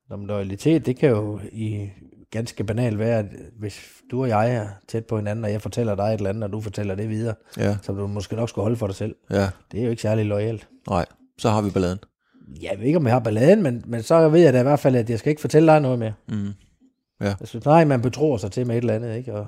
[0.08, 1.90] Nå, men loyalitet, det kan jo i
[2.32, 3.26] ganske banalt være, at
[3.58, 3.80] hvis
[4.10, 6.52] du og jeg er tæt på hinanden, og jeg fortæller dig et eller andet, og
[6.52, 9.14] du fortæller det videre, Ja, som du måske nok skulle holde for dig selv.
[9.30, 10.68] ja, Det er jo ikke særlig lojalt.
[10.88, 11.06] nej.
[11.38, 11.98] Så har vi balladen.
[12.62, 14.80] Jeg ved ikke, om jeg har balladen, men, men så ved jeg da i hvert
[14.80, 16.12] fald, at jeg skal ikke fortælle dig noget mere.
[16.28, 16.48] Mm.
[17.20, 19.34] Jeg synes, nej, man betror sig til med et eller andet, ikke?
[19.34, 19.46] Og,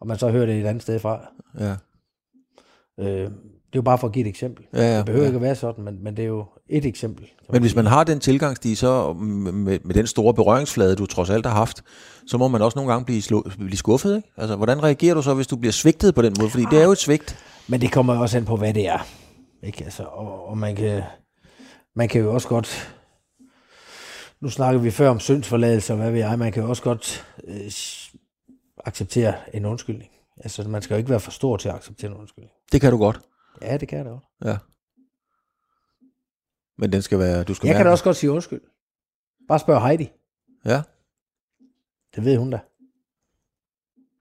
[0.00, 1.26] og man så hører det et andet sted fra.
[1.60, 1.74] Ja,
[3.00, 3.30] Øh,
[3.66, 4.64] det er jo bare for at give et eksempel.
[4.74, 4.96] ja, ja.
[4.96, 5.28] Det behøver ja.
[5.28, 7.26] ikke at være sådan, men, men det er jo et eksempel.
[7.52, 7.76] Men hvis sige.
[7.82, 11.82] man har den tilgangsstige, så med, med den store berøringsflade, du trods alt har haft,
[12.26, 14.16] så må man også nogle gange blive, slå, blive skuffet.
[14.16, 14.28] Ikke?
[14.36, 16.50] Altså, hvordan reagerer du så, hvis du bliver svigtet på den måde?
[16.50, 17.38] Fordi det er jo et svigt.
[17.68, 19.06] Men det kommer også an på, hvad det er.
[19.62, 19.84] Ikke?
[19.84, 21.02] Altså, og, og man, kan,
[21.96, 22.92] man kan jo også godt...
[24.40, 26.38] Nu snakker vi før om syndsforladelse, og hvad ved jeg.
[26.38, 27.70] Man kan jo også godt øh,
[28.86, 30.10] acceptere en undskyldning.
[30.44, 32.52] Altså, man skal jo ikke være for stor til at acceptere en undskyldning.
[32.72, 33.20] Det kan du godt.
[33.62, 34.26] Ja, det kan jeg da også.
[34.44, 34.56] Ja.
[36.78, 37.44] Men den skal være...
[37.44, 38.60] Du skal Jeg være, kan da også godt sige undskyld.
[39.48, 40.12] Bare spørg Heidi.
[40.64, 40.82] Ja,
[42.16, 42.60] Det ved hun da.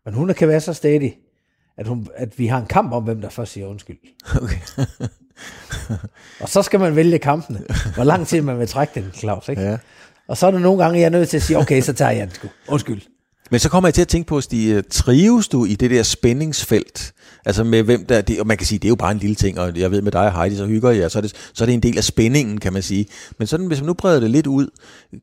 [0.06, 1.18] Men hun kan være så stadig,
[1.78, 3.98] at, hun, at vi har en kamp om, hvem der først siger undskyld.
[4.44, 4.60] okay.
[6.42, 7.60] Og så skal man vælge kampene.
[7.96, 9.50] Hvor lang tid man vil trække den, Claus.
[9.50, 9.62] Ikke?
[9.62, 9.78] ja.
[10.28, 12.12] Og så er der nogle gange, jeg er nødt til at sige, okay, så tager
[12.12, 12.48] jeg den sgu.
[12.68, 13.02] Undskyld.
[13.52, 16.04] Men så kommer jeg til at tænke på, Stig, øh, trives du i det der
[16.04, 17.14] spændingsfelt?
[17.46, 19.36] Altså med hvem der, det, og man kan sige, det er jo bare en lille
[19.36, 21.64] ting, og jeg ved med dig og Heidi, så hygger jeg, så er det, så
[21.64, 23.06] er det en del af spændingen, kan man sige.
[23.38, 24.68] Men sådan, hvis man nu breder det lidt ud,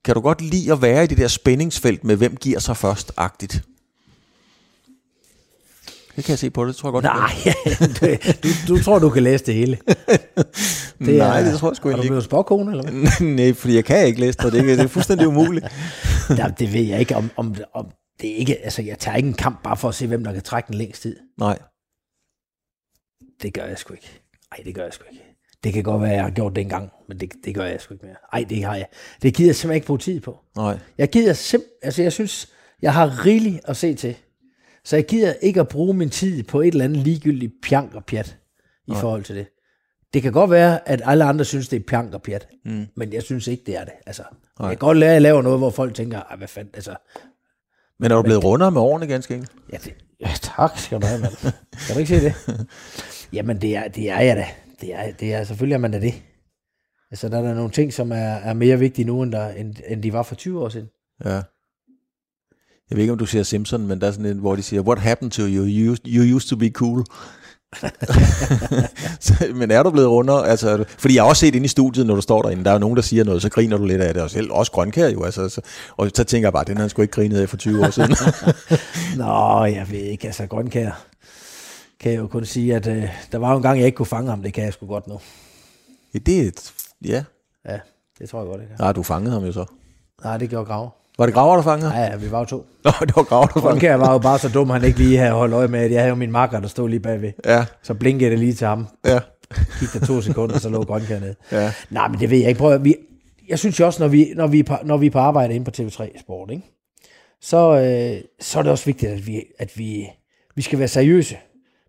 [0.04, 3.62] kan du godt lide at være i det der spændingsfelt med, hvem giver sig først-agtigt?
[6.16, 7.04] Det kan jeg se på det, tror jeg godt.
[7.04, 7.54] Nej,
[8.42, 9.78] du, du, du tror, du kan læse det hele.
[10.98, 12.92] Det Nej, det tror jeg sgu Har du egentlig blevet spåkone, eller hvad?
[12.92, 13.34] ikke.
[13.42, 15.66] Nej, fordi jeg kan ikke læse det, det er, det er fuldstændig umuligt.
[16.30, 17.86] Ja, det ved jeg ikke, om, om, om
[18.20, 20.32] det er ikke, altså jeg tager ikke en kamp bare for at se, hvem der
[20.32, 21.16] kan trække den længst tid.
[21.38, 21.58] Nej,
[23.42, 24.20] Det gør jeg sgu ikke.
[24.50, 25.24] Nej, det gør jeg sgu ikke.
[25.64, 27.94] Det kan godt være, jeg har gjort det engang, men det, det gør jeg sgu
[27.94, 28.16] ikke mere.
[28.32, 28.86] Nej, det har jeg.
[29.22, 30.38] Det gider jeg simpelthen ikke bruge tid på.
[30.56, 30.78] nej.
[30.98, 32.52] Jeg gider simpelthen, altså jeg synes,
[32.82, 34.16] jeg har rigeligt at se til.
[34.84, 38.04] Så jeg gider ikke at bruge min tid på et eller andet ligegyldigt pjank og
[38.04, 38.38] pjat
[38.86, 39.00] i Nej.
[39.00, 39.46] forhold til det.
[40.14, 42.86] Det kan godt være, at alle andre synes, det er pjank og pjat, mm.
[42.96, 43.92] men jeg synes ikke, det er det.
[44.06, 44.22] Altså,
[44.60, 46.96] jeg kan godt lære, at jeg laver noget, hvor folk tænker, "Ej, hvad fanden, altså,
[48.02, 49.52] Men er du blevet rundere med årene ganske enkelt?
[49.72, 51.36] ja, det, ja tak skal du have, mand.
[51.86, 52.34] Kan du ikke se det?
[53.36, 54.46] Jamen, det er, det er jeg da.
[54.80, 56.14] Det er, det er selvfølgelig, at man er det.
[57.10, 59.74] Altså, der er der nogle ting, som er, er mere vigtige nu, end, der, end,
[59.88, 60.88] end de var for 20 år siden.
[61.24, 61.30] Ja.
[61.30, 64.82] Jeg ved ikke, om du siger Simpson, men der er sådan en, hvor de siger,
[64.82, 65.64] what happened to you?
[65.66, 67.04] You used, you used to be cool.
[69.20, 70.48] Så, men er du blevet rundere?
[70.48, 72.78] Altså, fordi jeg har også set inde i studiet, når du står derinde, der er
[72.78, 75.24] nogen, der siger noget, så griner du lidt af det, og selv også grønkær jo.
[75.24, 75.60] Altså, så,
[75.96, 77.90] og så tænker jeg bare, den har han sgu ikke grinet af for 20 år
[77.96, 78.16] siden.
[79.16, 81.04] Nå, jeg ved ikke, altså Grønkær
[82.00, 84.06] kan jeg jo kun sige, at øh, der var jo en gang, jeg ikke kunne
[84.06, 85.20] fange ham, det kan jeg sgu godt nu.
[86.14, 86.72] ja, det er et,
[87.04, 87.24] ja.
[87.68, 87.78] Ja,
[88.18, 88.76] det tror jeg godt, det kan.
[88.80, 89.64] Nej, du fangede ham jo så.
[90.24, 90.94] Nej, det gjorde Grav.
[91.18, 91.94] Var det Graver, der fangede?
[91.94, 92.66] Ja, ja, vi var jo to.
[92.84, 95.18] Nå, det var Graver, der fangede Grønkær var jo bare så dum, han ikke lige
[95.18, 97.32] havde holdt øje med, at jeg havde jo min makker, der stod lige bagved.
[97.44, 98.86] Ja, Så blinkede det lige til ham.
[99.04, 99.18] ja,
[99.80, 101.34] Gik der to sekunder, så lå Grønkær ned.
[101.52, 101.72] ja.
[101.90, 102.58] Nej, men det ved jeg ikke.
[102.58, 102.96] Prøv, at- vi,
[103.48, 105.64] jeg synes jo også, når vi, når, vi, på- når vi er på arbejde inde
[105.64, 106.62] på TV3 Sport, ikke?
[107.40, 110.08] Så, øh, så er det også vigtigt, at vi, at vi,
[110.56, 111.36] vi skal være seriøse.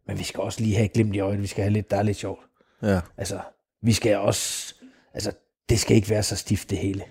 [0.08, 1.42] Men vi skal også lige have et glimt i øjet.
[1.42, 2.40] Vi skal have lidt, der er lidt sjovt.
[2.84, 3.00] ja.
[3.18, 3.40] Altså,
[3.84, 4.76] vi skal også,
[5.14, 5.32] altså,
[5.70, 7.04] det skal ikke være så stift det hele.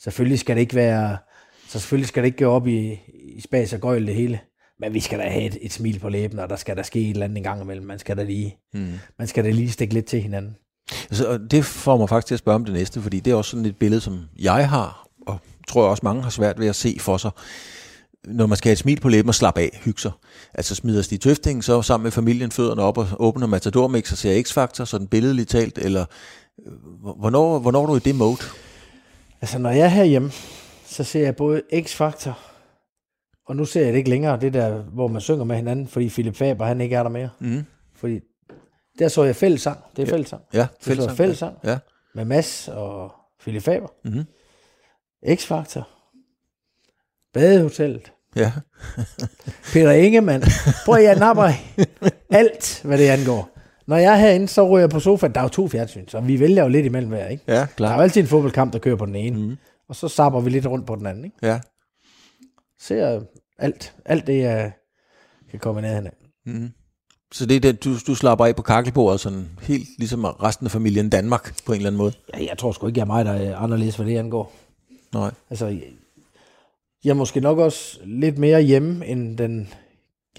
[0.00, 1.16] Selvfølgelig skal det ikke være,
[1.68, 3.00] så selvfølgelig skal det ikke gå op i,
[3.36, 4.40] i spas og gøjl det hele.
[4.80, 7.00] Men vi skal da have et, et smil på læben, og der skal der ske
[7.00, 7.86] et eller andet en gang imellem.
[7.86, 8.92] Man skal da lige, mm.
[9.18, 10.56] man skal da lige stikke lidt til hinanden.
[11.10, 13.50] Så det får mig faktisk til at spørge om det næste, fordi det er også
[13.50, 15.38] sådan et billede, som jeg har, og
[15.68, 17.30] tror jeg også mange har svært ved at se for sig,
[18.24, 20.12] når man skal have et smil på læben og slappe af, hygge sig.
[20.54, 24.18] Altså smider Stig Tøfting så sammen med familien fødderne op og åbner Matador Mix og
[24.18, 26.04] ser X-Factor, sådan billedligt talt, eller
[26.66, 26.72] øh,
[27.18, 28.38] hvornår, hvornår er du i det mode?
[29.40, 30.30] Altså, når jeg er herhjemme,
[30.88, 32.38] så ser jeg både X-Factor
[33.46, 36.08] og nu ser jeg det ikke længere, det der, hvor man synger med hinanden, fordi
[36.08, 37.30] Philip Faber, han ikke er der mere.
[37.40, 37.64] Mm.
[37.96, 38.20] Fordi
[38.98, 39.78] der så jeg fællesang.
[39.96, 40.12] Det er Ja.
[40.12, 40.42] fællesang.
[40.52, 41.16] Ja, Det så fællesang.
[41.16, 41.78] fællesang Ja.
[42.14, 43.88] med Mads og Philip Faber.
[44.04, 44.24] Mhm.
[45.26, 45.82] X-Factor.
[47.34, 48.12] Badehotellet.
[48.36, 48.52] Ja.
[49.72, 50.42] Peter Ingemann.
[50.84, 51.50] Prøv at jeg napper
[52.30, 53.50] alt, hvad det angår.
[53.86, 55.32] Når jeg er herinde, så ryger jeg på sofaen.
[55.32, 57.42] Der er jo to fjernsyn, så vi vælger jo lidt imellem hver, ikke?
[57.46, 57.94] Ja, Der er klar.
[57.96, 59.38] jo altid en fodboldkamp, der kører på den ene.
[59.48, 59.56] Mm.
[59.88, 61.36] Og så sapper vi lidt rundt på den anden, ikke?
[61.42, 61.60] Ja.
[62.80, 63.20] Ser
[63.58, 64.72] alt, alt det, jeg
[65.50, 66.12] kan komme ned af.
[66.46, 66.70] Mm.
[67.32, 70.70] Så det er det, du, du slapper af på kakkelbordet, sådan helt ligesom resten af
[70.70, 72.12] familien Danmark på en eller anden måde?
[72.34, 74.52] Ja, jeg tror sgu ikke, jeg er mig, der er anderledes, hvad det angår.
[75.12, 75.30] Nej.
[75.50, 75.92] Altså, jeg,
[77.04, 79.68] jeg er måske nok også lidt mere hjemme, end den...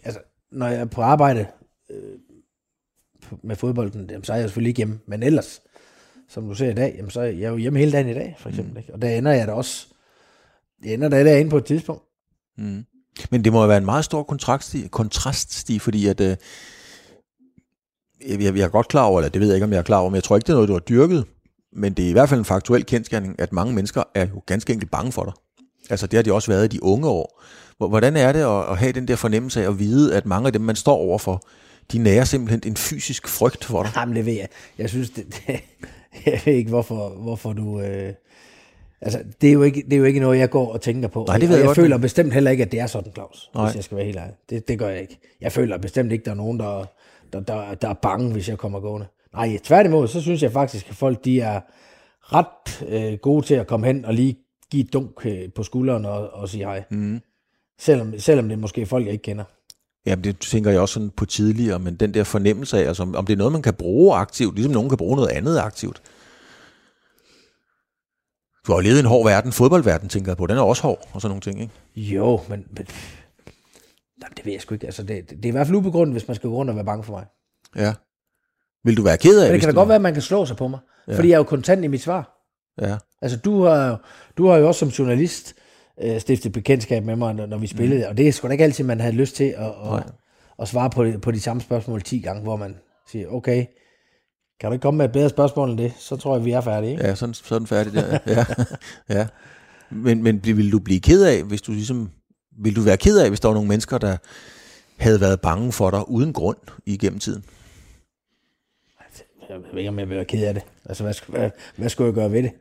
[0.04, 0.22] Altså,
[0.52, 1.48] når jeg er på arbejde
[1.90, 2.20] øh,
[3.44, 5.00] med fodbolden, jamen, så er jeg selvfølgelig ikke hjemme.
[5.06, 5.62] Men ellers,
[6.30, 8.36] som du ser i dag, jamen, så er jeg jo hjemme hele dagen i dag,
[8.40, 8.74] for eksempel.
[8.74, 8.78] Mm.
[8.78, 8.94] Ikke?
[8.94, 9.88] Og der ender jeg da også...
[10.86, 12.04] Jeg ender da derinde på et tidspunkt.
[12.58, 12.86] Mm.
[13.32, 16.36] Men det må jo være en meget stor kontraststi, kontraststi fordi at, øh,
[18.28, 19.98] jeg, jeg er godt klar over, eller det ved jeg ikke, om jeg er klar
[20.00, 21.26] over, men jeg tror ikke, det er noget, du har dyrket.
[21.74, 24.74] Men det er i hvert fald en faktuel kendskærning, at mange mennesker er jo ganske
[24.74, 25.34] enkelt bange for dig.
[25.90, 27.44] Altså det har de også været i de unge år.
[27.78, 30.48] Hvor- Hvordan er det at, at have den der fornemmelse af at vide, at mange
[30.48, 31.48] af dem, man står overfor,
[31.92, 33.92] de nærer simpelthen en fysisk frygt for dig?
[33.96, 34.48] Jamen, det ved jeg.
[34.78, 35.60] Jeg synes, det, det,
[36.26, 37.82] jeg ved ikke, hvorfor, hvorfor du...
[37.82, 38.14] Øh,
[39.02, 41.26] altså, det er, jo ikke, det er jo ikke noget, jeg går og tænker på.
[41.28, 43.66] Nej, det ved jeg jeg føler bestemt heller ikke, at det er sådan, Claus, Nej.
[43.66, 44.36] hvis jeg skal være helt ærlig.
[44.50, 45.20] Det, det gør jeg ikke.
[45.42, 46.86] Jeg føler bestemt ikke, der er nogen, der,
[47.34, 49.08] der, der, der er bange, hvis jeg kommer gående.
[49.34, 51.60] Nej, tværtimod, så synes jeg faktisk, at folk de er
[52.22, 54.36] ret øh, gode til at komme hen og lige
[54.72, 56.84] give et dunk øh, på skulderen og, og sige hej.
[56.92, 57.20] Mm.
[57.80, 59.44] Selvom, selvom det er måske folk, jeg ikke kender.
[60.10, 63.26] Jamen det tænker jeg også sådan på tidligere, men den der fornemmelse af, altså, om-
[63.26, 66.02] det er noget, man kan bruge aktivt, ligesom nogen kan bruge noget andet aktivt.
[68.68, 70.82] Du har jo levet i en hård verden, fodboldverden tænker jeg på, den er også
[70.84, 71.74] hård og sådan nogle ting, ikke?
[72.16, 72.88] Jo, men, men
[74.22, 74.86] jamen, det ved jeg sgu ikke.
[74.86, 76.86] Altså, det, det er i hvert fald ubegrundet, hvis man skal gå rundt og være
[76.86, 77.26] bange for mig.
[77.76, 77.94] Ja.
[78.84, 80.46] Vil du være ked af, Men det kan da godt være, at man kan slå
[80.46, 80.80] sig på mig.
[81.08, 81.16] Ja.
[81.18, 82.36] Fordi jeg er jo kontant i mit svar.
[82.82, 84.02] Ja, Altså, du har,
[84.38, 85.56] du har jo også som journalist
[86.04, 88.02] øh, stiftet bekendtskab med mig, når, når vi spillede.
[88.02, 88.10] Mm.
[88.10, 90.04] Og det er sgu da ikke altid, man havde lyst til at, at,
[90.62, 92.76] at svare på, på de samme spørgsmål 10 gange, hvor man
[93.12, 93.66] siger, okay,
[94.60, 95.94] kan du ikke komme med et bedre spørgsmål end det?
[95.98, 96.92] Så tror jeg, vi er færdige.
[96.92, 97.06] Ikke?
[97.08, 98.20] ja sådan, sådan færdig der.
[98.28, 98.46] Ja,
[99.20, 99.28] ja.
[99.92, 102.10] Men, men vil du blive ked af, hvis du ligesom...
[102.64, 104.18] Vil du være ked af, hvis der var nogle mennesker, der
[104.98, 107.44] havde været bange for dig uden grund igennem tiden?
[109.50, 110.64] Jeg ved ikke, om jeg vil være ked af det.
[110.86, 112.52] Altså, hvad, skal- hvad, hvad skulle jeg gøre ved det?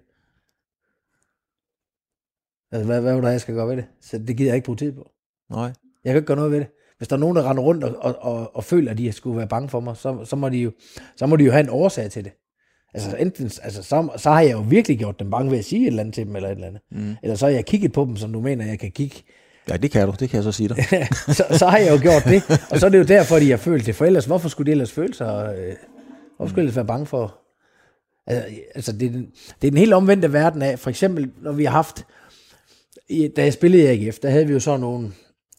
[2.73, 3.85] Altså, hvad, hvad vil du have, jeg skal gøre ved det?
[4.03, 5.11] Så det gider jeg ikke bruge tid på.
[5.51, 5.73] Nej.
[6.05, 6.69] Jeg kan ikke gøre noget ved det.
[6.99, 9.37] Hvis der er nogen, der render rundt og, og, og, og føler, at de skulle
[9.37, 10.73] være bange for mig, så, så, må de jo,
[11.17, 12.33] så må de jo have en årsag til det.
[12.95, 15.83] Altså, enten, altså så, så har jeg jo virkelig gjort dem bange ved at sige
[15.83, 16.83] et eller andet til dem, eller et eller andet.
[16.91, 17.17] Mm.
[17.23, 19.23] Eller så har jeg kigget på dem, som du mener, jeg kan kigge.
[19.69, 20.15] Ja, det kan du.
[20.21, 20.77] Det kan jeg så sige dig.
[21.37, 22.43] så, så har jeg jo gjort det.
[22.71, 23.95] Og så er det jo derfor, de har følt det.
[23.95, 25.55] For ellers, hvorfor skulle de ellers føle sig...
[25.59, 25.75] Øh,
[26.37, 27.39] hvorfor skulle de ellers være bange for...
[28.27, 29.31] Altså, altså det, er den,
[29.63, 30.79] det er den helt omvendte verden af.
[30.79, 32.07] For eksempel, når vi har haft...
[33.37, 35.13] Da jeg spillede i AGF, der havde vi jo sådan nogle...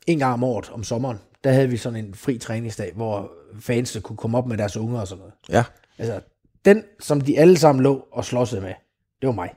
[0.08, 3.97] En gang om året om sommeren, der havde vi sådan en fri træningsdag, hvor fans
[4.04, 5.34] kunne komme op med deres unger og sådan noget.
[5.50, 5.64] Ja.
[5.97, 6.20] Altså,
[6.66, 8.74] den, som de alle sammen lå og slåsede med,
[9.22, 9.50] det var mig.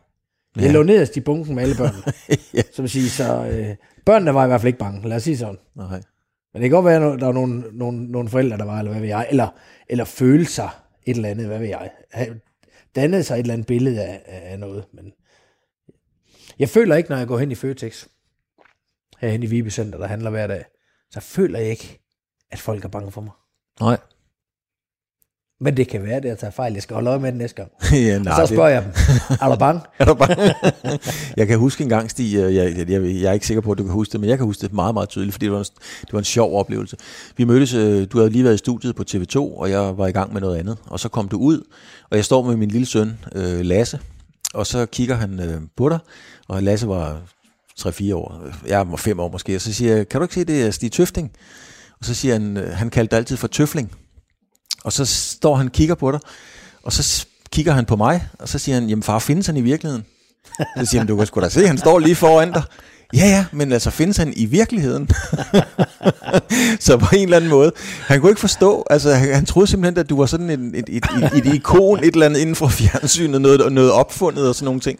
[0.56, 0.72] Jeg Ja.
[0.72, 2.02] lå nederst i bunken med alle børnene.
[2.54, 2.62] Ja.
[2.72, 3.76] Så vil sige, så øh,
[4.06, 5.58] børnene var i hvert fald ikke bange, lad os sige sådan.
[5.76, 6.00] Nej.
[6.52, 8.90] Men det kan godt være, at der var nogle, nogle, nogle forældre, der var, eller
[8.90, 9.48] hvad ved jeg, eller,
[9.88, 10.70] eller føle sig
[11.06, 11.90] et eller andet, hvad ved jeg.
[12.96, 14.84] Dannet sig et eller andet billede af af noget.
[14.94, 15.12] Men
[16.58, 18.06] jeg føler ikke, når jeg går hen i Føtex,
[19.20, 20.64] herhen i Vibe Center, der handler hver dag,
[21.10, 22.00] så føler jeg ikke,
[22.50, 23.32] at folk er bange for mig.
[23.80, 23.98] Nej.
[25.60, 26.72] Men det kan være, at jeg tager fejl.
[26.72, 27.70] Jeg skal holde øje med det næste gang.
[27.92, 28.92] ja, Nej, så spørger jeg dem,
[29.40, 29.80] er du bange?
[29.98, 30.54] Er du bare...
[31.36, 33.78] jeg kan huske en gang, Stig, jeg, jeg, jeg, jeg er ikke sikker på, at
[33.78, 35.58] du kan huske det, men jeg kan huske det meget, meget tydeligt, fordi det var
[35.58, 35.64] en,
[36.00, 36.96] det var en sjov oplevelse.
[37.36, 40.12] Vi mødtes, øh, du havde lige været i studiet på TV2, og jeg var i
[40.12, 41.58] gang med noget andet, og så kom du ud,
[42.10, 44.00] og jeg står med min lille søn, øh, Lasse,
[44.54, 45.98] og så kigger han øh, på dig,
[46.52, 47.20] og Lasse var
[47.80, 50.44] 3-4 år, jeg var 5 år måske, og så siger jeg, kan du ikke se,
[50.44, 51.32] det er Stig Tøfting?
[52.00, 53.92] Og så siger han, øh, han kaldte dig altid for Tøfling,
[54.84, 56.20] og så står han og kigger på dig,
[56.82, 59.60] og så kigger han på mig, og så siger han, jamen far, findes han i
[59.60, 60.04] virkeligheden?
[60.78, 62.62] Så siger han, du kan sgu da se, han står lige foran dig.
[63.16, 65.08] Ja, ja, men altså findes han i virkeligheden?
[66.86, 67.72] så på en eller anden måde.
[68.06, 70.88] Han kunne ikke forstå, altså han, han troede simpelthen, at du var sådan et, et,
[70.88, 71.04] et,
[71.34, 74.80] et, et ikon, et eller andet inden for fjernsynet, noget, noget opfundet og sådan nogle
[74.80, 74.98] ting.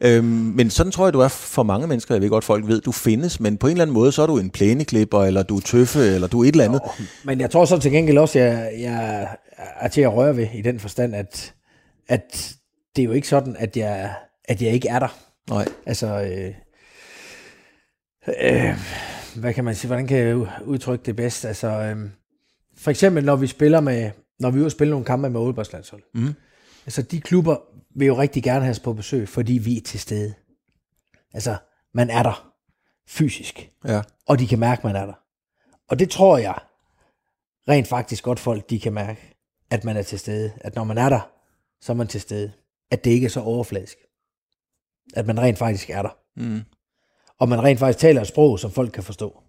[0.00, 2.14] Øhm, men sådan tror jeg, du er for mange mennesker.
[2.14, 4.26] Jeg ved godt, folk ved, du findes, men på en eller anden måde, så er
[4.26, 6.80] du en plæneklipper, eller du er tøffe, eller du er et eller andet.
[7.24, 9.28] Men jeg tror så til gengæld også, at jeg, jeg
[9.80, 11.52] er til at røre ved i den forstand, at,
[12.08, 12.54] at
[12.96, 15.18] det er jo ikke sådan, at jeg, at jeg ikke er der.
[15.50, 15.64] Nej.
[15.86, 16.54] Altså, øh,
[18.28, 18.74] øh,
[19.36, 21.44] hvad kan man sige, hvordan kan jeg udtrykke det bedst?
[21.44, 22.10] Altså, øhm,
[22.76, 25.40] for eksempel, når vi spiller med, når vi er ude og spille nogle kampe med
[25.40, 26.02] Aalborgslandshold.
[26.14, 26.34] Mm.
[26.86, 27.56] Altså, de klubber
[27.98, 30.34] vil jo rigtig gerne have os på besøg, fordi vi er til stede.
[31.34, 31.56] Altså,
[31.94, 32.52] man er der
[33.08, 34.02] fysisk, Ja.
[34.26, 35.14] og de kan mærke, man er der.
[35.88, 36.58] Og det tror jeg
[37.68, 39.34] rent faktisk godt folk, de kan mærke,
[39.70, 40.52] at man er til stede.
[40.60, 41.30] At når man er der,
[41.80, 42.52] så er man til stede.
[42.90, 43.96] At det ikke er så overfladisk.
[45.14, 46.16] At man rent faktisk er der.
[46.36, 46.60] Mm.
[47.40, 49.42] Og man rent faktisk taler et sprog, som folk kan forstå.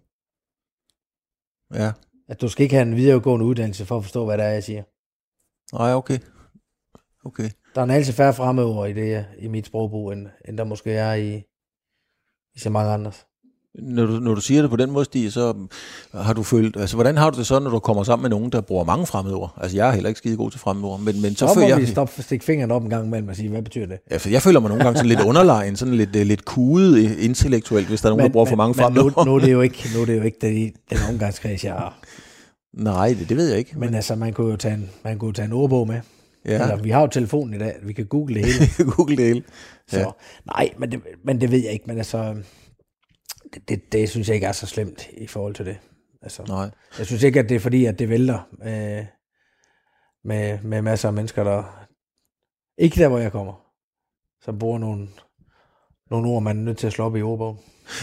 [1.74, 1.92] Ja.
[2.28, 4.64] At du skal ikke have en videregående uddannelse for at forstå, hvad det er, jeg
[4.64, 4.82] siger.
[5.72, 6.18] Nej, okay.
[7.24, 7.50] Okay.
[7.74, 10.92] Der er en altid færre fremmedord i, det, i mit sprogbrug, end, end der måske
[10.92, 11.36] er i,
[12.54, 13.26] i så mange andres.
[13.78, 15.54] Når du, når du siger det på den måde, Stig, så
[16.14, 18.52] har du følt, altså hvordan har du det så, når du kommer sammen med nogen,
[18.52, 19.54] der bruger mange fremmedord?
[19.60, 21.68] Altså jeg er heller ikke skide god til fremmedord, men, men så, Så føler må
[21.74, 23.98] jeg, vi stoppe, stikke fingeren op en gang imellem og sige, hvad betyder det?
[24.10, 27.04] ja, for jeg føler mig nogle gange sådan lidt underlegen, sådan lidt, øh, lidt kuget
[27.04, 29.26] øh, intellektuelt, hvis der er nogen, der bruger for mange men nu, fremmedord.
[29.26, 31.98] nu, er det jo ikke, nu er det jo ikke det, den omgangskreds, jeg har.
[32.74, 33.78] Nej, det, det ved jeg ikke.
[33.78, 36.00] Men altså, man kunne jo tage en, man kunne tage en ordbog med.
[36.46, 36.52] Ja.
[36.62, 38.68] Eller, vi har jo telefonen i dag, vi kan google det hele.
[38.96, 39.42] Google det hele.
[39.88, 40.04] Så, Ja.
[40.46, 41.84] Nej, men det, men det ved jeg ikke.
[41.86, 42.34] Men altså,
[43.54, 45.78] det, det, det synes jeg ikke er så slemt i forhold til det.
[46.22, 46.70] Altså, Nej.
[46.98, 49.06] jeg synes ikke, at det er fordi, at det vælter øh,
[50.24, 51.86] med, med masser af mennesker, der...
[52.78, 53.72] Ikke der, hvor jeg kommer.
[54.40, 55.08] Som bruger nogle,
[56.10, 57.58] nogle ord, man er nødt til at slå op i ordbogen.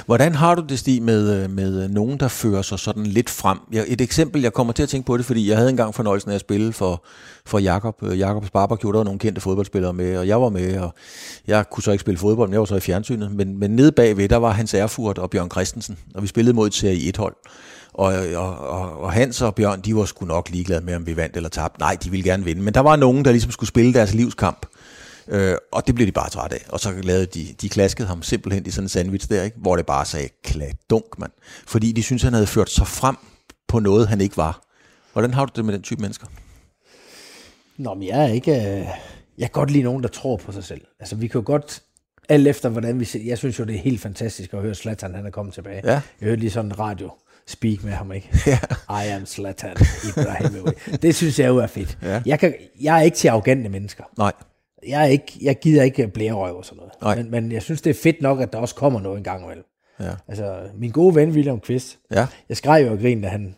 [0.05, 3.29] Hvordan har du det, Stig, med, øh, med øh, nogen, der fører sig sådan lidt
[3.29, 3.57] frem?
[3.71, 6.31] Jeg, et eksempel, jeg kommer til at tænke på det, fordi jeg havde engang fornøjelsen
[6.31, 7.03] af at spille for,
[7.45, 8.03] for Jakob.
[8.03, 10.93] Øh, Jakobs Barbecue, der var nogle kendte fodboldspillere med, og jeg var med, og
[11.47, 13.31] jeg kunne så ikke spille fodbold, men jeg var så i fjernsynet.
[13.31, 16.67] Men, men nede bagved, der var Hans Erfurt og Bjørn Christensen, og vi spillede mod
[16.67, 17.35] et serie 1-hold.
[17.93, 21.17] Og, og, og, og Hans og Bjørn, de var sgu nok ligeglade med, om vi
[21.17, 21.79] vandt eller tabte.
[21.79, 22.61] Nej, de ville gerne vinde.
[22.61, 24.65] Men der var nogen, der ligesom skulle spille deres livskamp.
[25.27, 26.65] Øh, og det blev de bare træt af.
[26.69, 29.57] Og så lavede de, de klaskede ham simpelthen i sådan en sandwich der, ikke?
[29.59, 31.31] hvor det bare sagde, kladunk, mand.
[31.67, 33.15] Fordi de synes han havde ført sig frem
[33.67, 34.61] på noget, han ikke var.
[35.13, 36.27] Hvordan har du det med den type mennesker?
[37.77, 38.51] Nå, men jeg er ikke...
[38.51, 38.87] øh,
[39.37, 40.81] Jeg kan godt lide nogen, der tror på sig selv.
[40.99, 41.81] Altså, vi kan jo godt...
[42.29, 43.19] Alt efter, hvordan vi ser...
[43.25, 45.81] Jeg synes jo, det er helt fantastisk at høre Zlatan, han er kommet tilbage.
[45.83, 45.91] Ja.
[45.91, 47.11] Jeg hørte lige sådan en radio
[47.47, 48.29] speak med ham, ikke?
[48.47, 48.59] Ja.
[49.03, 49.75] I am Zlatan
[50.09, 50.99] Ibrahimovic.
[51.01, 51.97] Det synes jeg jo er fedt.
[52.01, 52.21] Ja.
[52.25, 54.03] Jeg, kan, jeg er ikke til arrogante mennesker.
[54.17, 54.31] Nej.
[54.87, 56.91] Jeg, er ikke, jeg gider ikke blærerøv og sådan noget.
[57.01, 57.15] Nej.
[57.15, 59.43] Men, men jeg synes, det er fedt nok, at der også kommer noget en gang
[59.43, 59.65] imellem.
[59.99, 60.11] Ja.
[60.27, 62.25] Altså, min gode ven William Kvist, Ja.
[62.49, 63.55] jeg skrev jo og grin, da, han,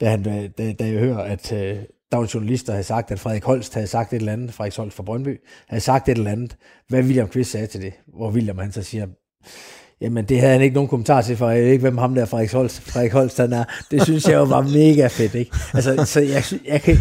[0.00, 0.22] da, han,
[0.58, 1.76] da, da jeg hører, at øh,
[2.10, 4.54] der var en journalist, der havde sagt, at Frederik Holst havde sagt et eller andet,
[4.54, 6.56] Frederik Holst fra Brøndby, havde sagt et eller andet,
[6.88, 9.06] hvad William Kvist sagde til det, hvor William han så siger,
[10.00, 12.24] jamen det havde han ikke nogen kommentar til, for jeg ved ikke, hvem ham der
[12.24, 13.64] Frederik Holst, Frederik Holst han er.
[13.90, 15.50] Det synes jeg jo var mega fedt, ikke?
[15.74, 16.96] Altså, så jeg, jeg kan,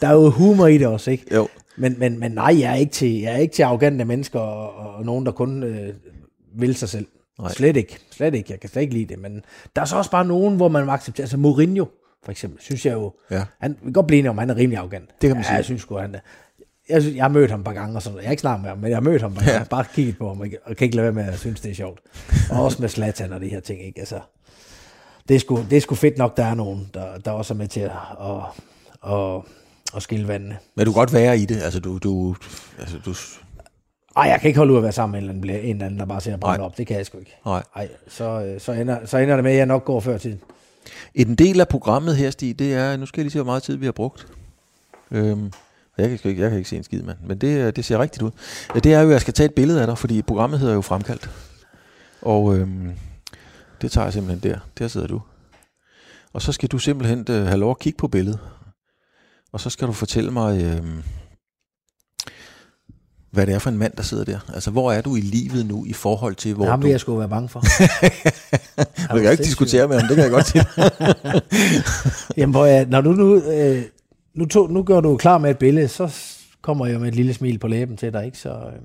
[0.00, 1.34] der er jo humor i det også, ikke?
[1.34, 1.48] Jo.
[1.78, 4.94] Men, men, men nej, jeg er ikke til, jeg er ikke til arrogante mennesker og,
[4.94, 5.94] og nogen, der kun øh,
[6.54, 7.06] vil sig selv.
[7.38, 7.52] Nej.
[7.52, 7.98] Slet ikke.
[8.10, 8.52] Slet ikke.
[8.52, 9.18] Jeg kan slet ikke lide det.
[9.18, 9.42] Men
[9.76, 11.24] der er så også bare nogen, hvor man må acceptere.
[11.24, 11.84] Altså Mourinho,
[12.24, 13.12] for eksempel, synes jeg jo...
[13.30, 13.44] Ja.
[13.60, 15.10] Han, vi kan godt blive enige om, han er rimelig arrogant.
[15.22, 15.56] Det kan man ja, sige.
[15.56, 16.18] jeg synes sgu, han er...
[16.88, 18.18] Jeg, synes, jeg har mødt ham et par gange og sådan.
[18.18, 19.36] Jeg har ikke snakket med ham, men jeg har mødt ham.
[19.46, 19.64] Ja.
[19.70, 21.74] Bare kigget på ham og, og kan ikke lade være med at synes, det er
[21.74, 22.00] sjovt.
[22.50, 23.98] Og også med Zlatan og de her ting, ikke?
[23.98, 24.20] Altså,
[25.28, 27.58] det er sgu, det er sgu fedt nok, der er nogen, der, der også er
[27.58, 29.42] med til at, at, at,
[29.96, 30.58] at skille vandene.
[30.74, 31.62] Men du kan godt være i det.
[31.62, 32.36] Altså, du, du,
[32.78, 33.14] altså, du,
[34.16, 35.86] Ej, jeg kan ikke holde ud at være sammen med en eller anden, en eller
[35.86, 36.66] anden der bare ser brænde Nej.
[36.66, 36.78] op.
[36.78, 37.36] Det kan jeg sgu ikke.
[37.46, 37.62] nej.
[37.76, 40.40] Ej, så, øh, så, ender, så ender det med, at jeg nok går før tiden.
[41.14, 43.62] En del af programmet her, Stig, det er, nu skal jeg lige se, hvor meget
[43.62, 44.26] tid vi har brugt.
[45.10, 45.52] Øhm,
[45.98, 47.18] jeg, kan, ikke, jeg kan ikke se en skid, mand.
[47.26, 48.30] Men det, det ser rigtigt ud.
[48.74, 50.74] Ja, Det er jo, at jeg skal tage et billede af dig, fordi programmet hedder
[50.74, 51.30] jo Fremkaldt.
[52.22, 52.92] Og øhm,
[53.82, 54.58] det tager jeg simpelthen der.
[54.78, 55.20] Der sidder du.
[56.32, 58.38] Og så skal du simpelthen øh, have lov at kigge på billedet.
[59.52, 61.02] Og så skal du fortælle mig, øhm,
[63.30, 64.38] hvad det er for en mand, der sidder der.
[64.54, 66.86] Altså, hvor er du i livet nu i forhold til, hvor ham du...
[66.86, 67.62] vil jeg sgu være bange for.
[69.14, 70.64] Jeg kan ikke diskutere med ham, det kan jeg godt sige.
[72.36, 73.82] Jamen, hvor jeg, når du nu, øh,
[74.34, 76.14] nu, tog, nu gør du klar med et billede, så
[76.62, 78.38] kommer jeg med et lille smil på læben til dig, ikke?
[78.38, 78.82] Så øh,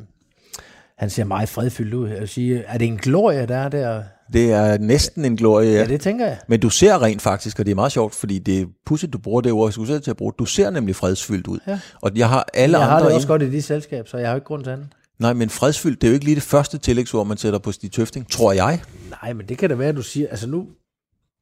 [0.98, 2.10] han ser meget fredfyldt ud.
[2.10, 4.04] Jeg vil sige, er det en glorie, der er der?
[4.34, 5.86] Det er næsten en glorie, Ja, ja.
[5.88, 6.38] det tænker jeg.
[6.48, 9.18] Men du ser rent faktisk, og det er meget sjovt, fordi det er pudsigt, du
[9.18, 10.34] bruger det ord, jeg skulle sætte til at bruge.
[10.40, 11.60] Du ser nemlig fredsfyldt ud.
[11.68, 11.80] Ja.
[12.02, 13.08] Og jeg har alle Jeg har andre...
[13.08, 14.88] det også ind- godt i dit selskab, så jeg har ikke grund til andet.
[15.20, 17.92] Nej, men fredsfyldt, det er jo ikke lige det første tillægsord, man sætter på Stig
[17.92, 18.82] Tøfting, tror jeg.
[19.24, 20.68] Nej, men det kan da være, at du siger, altså nu,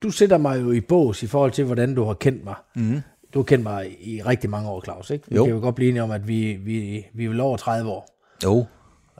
[0.03, 2.55] du sætter mig jo i bås i forhold til, hvordan du har kendt mig.
[2.75, 3.01] Mm.
[3.33, 5.25] Du har kendt mig i rigtig mange år, Claus, ikke?
[5.29, 5.43] Vi Jo.
[5.45, 8.19] kan jo godt blive enige om, at vi, vi, vi er vel over 30 år.
[8.43, 8.65] Jo.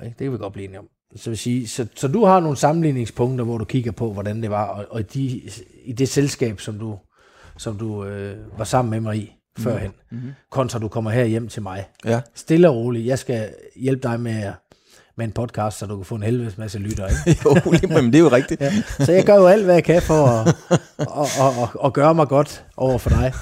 [0.04, 0.16] Ikke?
[0.20, 0.86] Det kan vi godt blive enige om.
[1.16, 4.50] Så, vil sige, så, så du har nogle sammenligningspunkter, hvor du kigger på, hvordan det
[4.50, 5.42] var, og, og i, de,
[5.86, 6.98] i det selskab, som du,
[7.58, 10.32] som du øh, var sammen med mig i førhen, mm-hmm.
[10.52, 11.88] kontra du kommer her hjem til mig.
[12.06, 12.22] Ja.
[12.36, 13.06] Stille og roligt.
[13.06, 14.54] Jeg skal hjælpe dig med at,
[15.18, 17.08] med en podcast, så du kan få en helvedes masse lytter.
[17.08, 17.42] Ikke?
[17.46, 18.62] jo, men det er jo rigtigt.
[18.62, 18.72] Ja.
[19.00, 22.16] Så jeg gør jo alt, hvad jeg kan for at, at, at, at, at gøre
[22.16, 23.34] mig godt over for dig.